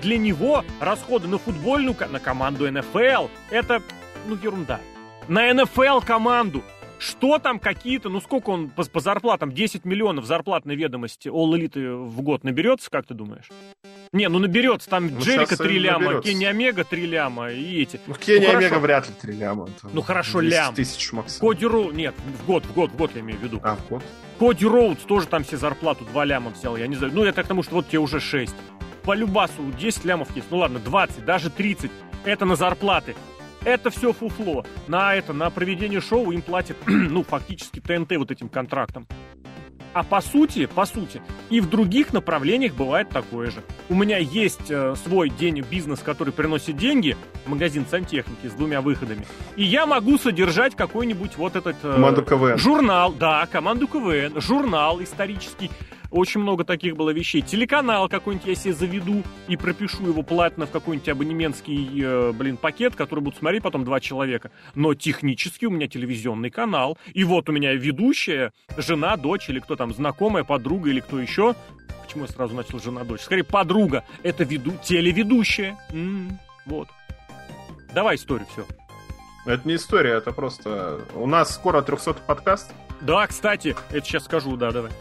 [0.00, 3.82] Для него расходы на футбольную, на команду НФЛ, это,
[4.26, 4.80] ну, ерунда.
[5.28, 6.64] На НФЛ команду
[6.98, 12.06] Что там какие-то, ну сколько он по, по зарплатам, 10 миллионов зарплатной ведомости All Elite
[12.06, 13.48] в год наберется, как ты думаешь?
[14.12, 16.30] Не, ну наберется, там ну, Джерика 3 ляма, наберется.
[16.30, 17.98] Кенни Омега 3 ляма и эти.
[18.06, 19.68] Ну, Кенни ну, Омега вряд ли 3 ляма.
[19.90, 20.74] Ну, хорошо, лям.
[20.74, 21.48] тысяч максимум.
[21.48, 23.58] Коди Роуд, нет, в год, в год, в год я имею в виду.
[23.62, 24.02] А, в год?
[24.38, 27.14] Коди Роудс тоже там все зарплату 2 ляма взял, я не знаю.
[27.14, 28.54] Ну, это к тому, что вот тебе уже 6.
[29.02, 31.90] По Любасу 10 лямов есть, ну ладно, 20, даже 30.
[32.26, 33.16] Это на зарплаты.
[33.64, 34.66] Это все фуфло.
[34.88, 39.06] На это, на проведение шоу им платят, ну, фактически ТНТ вот этим контрактом.
[39.94, 41.20] А по сути, по сути,
[41.50, 43.62] и в других направлениях бывает такое же.
[43.88, 47.16] У меня есть э, свой день бизнес, который приносит деньги,
[47.46, 49.26] магазин сантехники с двумя выходами.
[49.56, 51.76] И я могу содержать какой-нибудь вот этот...
[51.82, 52.58] Э, команду КВН.
[52.58, 55.70] Журнал, да, команду КВН, журнал исторический
[56.12, 57.40] очень много таких было вещей.
[57.40, 62.94] Телеканал какой-нибудь я себе заведу и пропишу его платно в какой-нибудь абонементский, э, блин, пакет,
[62.94, 64.50] который будут смотреть потом два человека.
[64.74, 66.98] Но технически у меня телевизионный канал.
[67.14, 71.54] И вот у меня ведущая, жена, дочь или кто там, знакомая, подруга или кто еще.
[72.04, 73.22] Почему я сразу начал жена-дочь?
[73.22, 74.04] Скорее, подруга.
[74.22, 74.72] Это веду...
[74.84, 75.78] телеведущая.
[75.90, 76.88] М-м, вот.
[77.94, 78.66] Давай историю, все.
[79.46, 81.00] Это не история, это просто...
[81.14, 82.72] У нас скоро 300 подкаст.
[83.00, 84.92] Да, кстати, это сейчас скажу, да, давай.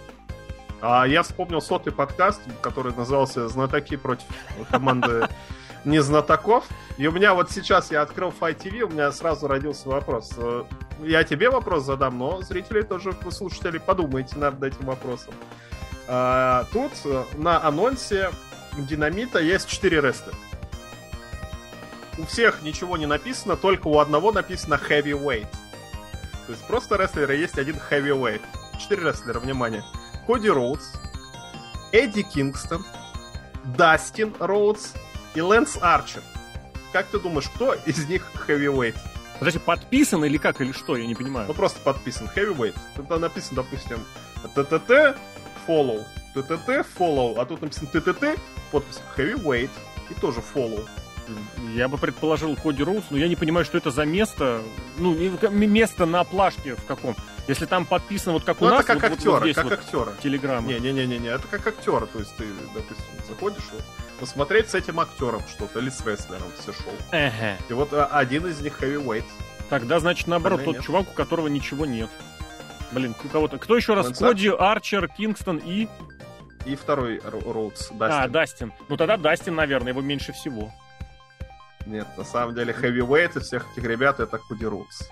[0.81, 4.25] А я вспомнил сотый подкаст, который назывался «Знатоки против
[4.69, 5.27] команды
[5.85, 6.65] незнатоков».
[6.97, 10.31] И у меня вот сейчас я открыл Fight TV, у меня сразу родился вопрос.
[10.37, 10.63] Э,
[11.03, 15.33] я тебе вопрос задам, но зрители тоже, слушатели, подумайте над этим вопросом.
[16.07, 16.91] А, тут
[17.35, 18.31] на анонсе
[18.75, 20.35] Динамита есть 4 рестлера.
[22.17, 25.47] У всех ничего не написано, только у одного написано Heavyweight.
[26.47, 28.41] То есть просто рестлера есть один Heavyweight.
[28.79, 29.83] 4 рестлера, внимание.
[30.27, 30.93] Коди Роудс,
[31.91, 32.85] Эдди Кингстон,
[33.77, 34.93] Дастин Роудс
[35.35, 36.21] и Лэнс Арчер.
[36.91, 38.95] Как ты думаешь, кто из них heavyweight?
[39.39, 40.95] Подожди, подписан или как, или что?
[40.95, 41.47] Я не понимаю.
[41.47, 42.29] Ну, просто подписан.
[42.35, 42.75] Heavyweight.
[42.95, 44.05] Тут написано, допустим,
[44.55, 45.17] ТТТ,
[45.67, 46.03] follow,
[46.33, 48.39] ТТТ, follow, а тут написано ТТТ,
[48.71, 49.71] подпись heavyweight
[50.09, 50.87] и тоже follow.
[51.75, 54.61] Я бы предположил Коди Роуз, но я не понимаю, что это за место.
[54.97, 55.13] Ну,
[55.51, 57.15] место на плашке в каком.
[57.47, 59.65] Если там подписано вот как ну, у нас, это как вот, актера, вот здесь как
[59.65, 60.13] вот актера.
[60.21, 60.67] Телеграмма.
[60.67, 62.05] Не-не-не-не, это как актера.
[62.05, 63.83] То есть ты, допустим, заходишь вот,
[64.19, 66.93] посмотреть с этим актером что-то, или с рестлером все шоу.
[67.11, 67.57] Ага.
[67.67, 69.25] И вот а, один из них heavyweight.
[69.69, 70.83] Тогда, значит, наоборот, тот нет.
[70.83, 72.09] чувак, у которого ничего нет.
[72.91, 73.57] Блин, у кого-то.
[73.57, 74.07] Кто еще раз?
[74.07, 75.87] Лэнс Коди, Арчер, Кингстон и...
[76.65, 78.21] И второй Роудс, Дастин.
[78.23, 78.73] А, Дастин.
[78.87, 80.71] Ну тогда Дастин, наверное, его меньше всего.
[81.85, 85.03] Нет, на самом деле heavyweight из всех этих ребят это Коди Роудс.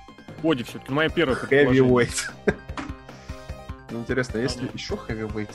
[0.42, 2.32] Коди все-таки, моя первая Heavyweight.
[3.92, 5.50] Интересно, есть ли еще heavyweight?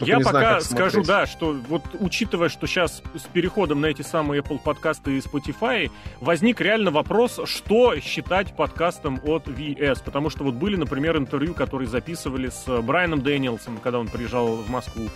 [0.00, 4.00] Я, я пока знаю, скажу, да, что вот учитывая, что сейчас с переходом на эти
[4.00, 5.90] самые Apple подкасты и Spotify,
[6.20, 10.02] возник реально вопрос, что считать подкастом от VS.
[10.02, 14.70] Потому что вот были, например, интервью, которые записывали с Брайаном Дэниелсом, когда он приезжал в
[14.70, 15.10] Москву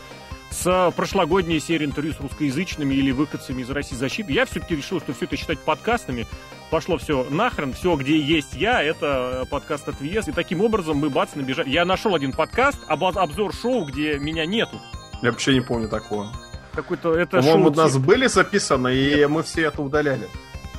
[0.51, 5.12] с прошлогодней серии интервью с русскоязычными или выходцами из России защиты, я все-таки решил, что
[5.12, 6.26] все это считать подкастами.
[6.70, 10.28] Пошло все нахрен, все, где есть я, это подкаст от ВС.
[10.28, 11.70] И таким образом мы, бац, набежали.
[11.70, 14.80] Я нашел один подкаст, обзор шоу, где меня нету.
[15.22, 16.30] Я вообще не помню такого.
[16.74, 19.30] Какой-то это По-моему, у нас были записаны, и Нет.
[19.30, 20.28] мы все это удаляли.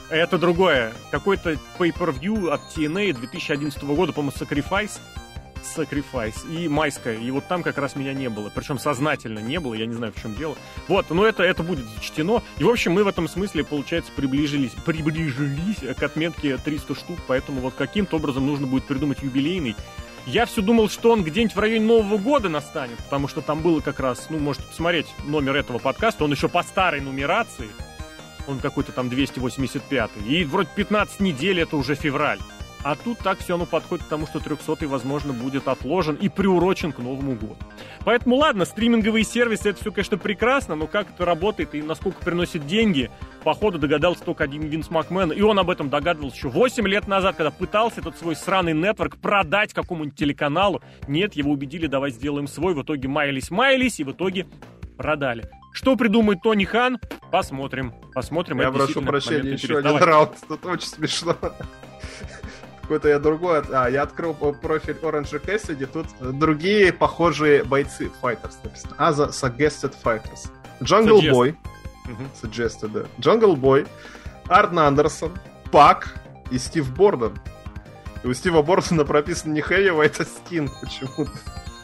[0.09, 0.93] Это другое.
[1.11, 4.99] Какой-то pay-per-view от TNA 2011 года, по-моему, Sacrifice.
[5.63, 7.15] Sacrifice и Майская.
[7.15, 8.51] И вот там как раз меня не было.
[8.53, 10.55] Причем сознательно не было, я не знаю, в чем дело.
[10.87, 12.43] Вот, но это, это будет зачтено.
[12.57, 17.61] И, в общем, мы в этом смысле, получается, приближились, приближились к отметке 300 штук, поэтому
[17.61, 19.75] вот каким-то образом нужно будет придумать юбилейный.
[20.25, 23.79] Я все думал, что он где-нибудь в районе Нового года настанет, потому что там было
[23.79, 27.69] как раз, ну, можете посмотреть номер этого подкаста, он еще по старой нумерации,
[28.47, 32.39] он какой-то там 285 и вроде 15 недель, это уже февраль.
[32.83, 36.93] А тут так все оно подходит к тому, что 300 возможно, будет отложен и приурочен
[36.93, 37.57] к Новому году.
[38.05, 42.65] Поэтому, ладно, стриминговые сервисы, это все, конечно, прекрасно, но как это работает и насколько приносит
[42.65, 43.11] деньги,
[43.43, 47.35] походу догадался только один Винс Макмен, и он об этом догадывался еще 8 лет назад,
[47.35, 50.81] когда пытался этот свой сраный нетворк продать какому-нибудь телеканалу.
[51.07, 54.47] Нет, его убедили, давай сделаем свой, в итоге маялись-маялись, и в итоге
[54.97, 55.49] продали.
[55.73, 56.99] Что придумает Тони Хан?
[57.31, 57.93] Посмотрим.
[58.13, 58.59] Посмотрим.
[58.59, 60.31] Я прошу прощения, еще один раунд.
[60.47, 61.35] Тут очень смешно
[62.89, 63.61] какой-то я другой.
[63.71, 66.07] А, я открыл профиль Orange Cassidy, тут
[66.39, 68.95] другие похожие бойцы Fighters написано.
[68.97, 70.49] А, за Suggested Fighters.
[70.81, 71.31] Jungle Suggest.
[71.31, 71.55] Boy.
[72.41, 73.01] Suggested, да.
[73.19, 73.87] Jungle Boy,
[74.47, 75.37] Артн Андерсон,
[75.71, 76.15] Пак
[76.49, 77.37] и Стив Борден.
[78.23, 81.31] И у Стива Бордена прописано не Heavyweight, а Скин почему-то.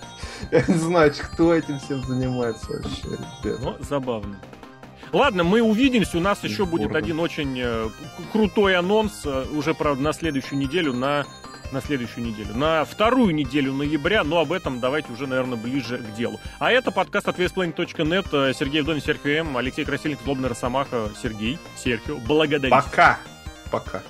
[0.52, 3.10] Я не знаю, кто этим всем занимается вообще,
[3.44, 3.60] ребят.
[3.62, 4.40] Ну, забавно.
[5.16, 6.18] Ладно, мы увидимся.
[6.18, 7.90] У нас еще будет один очень э,
[8.34, 11.26] крутой анонс, э, уже, правда, на следующую неделю на
[11.72, 12.54] на следующую неделю.
[12.54, 16.40] На вторую неделю ноября, но об этом давайте уже, наверное, ближе к делу.
[16.60, 18.54] А это подкаст от VSPlaying.net.
[18.54, 22.18] Сергей Вдовин, Серхио М, Алексей Красильник, Злобный Росомаха, Сергей, Серхио.
[22.18, 22.72] Благодарю.
[22.72, 23.18] Пока.
[23.72, 24.04] Пока.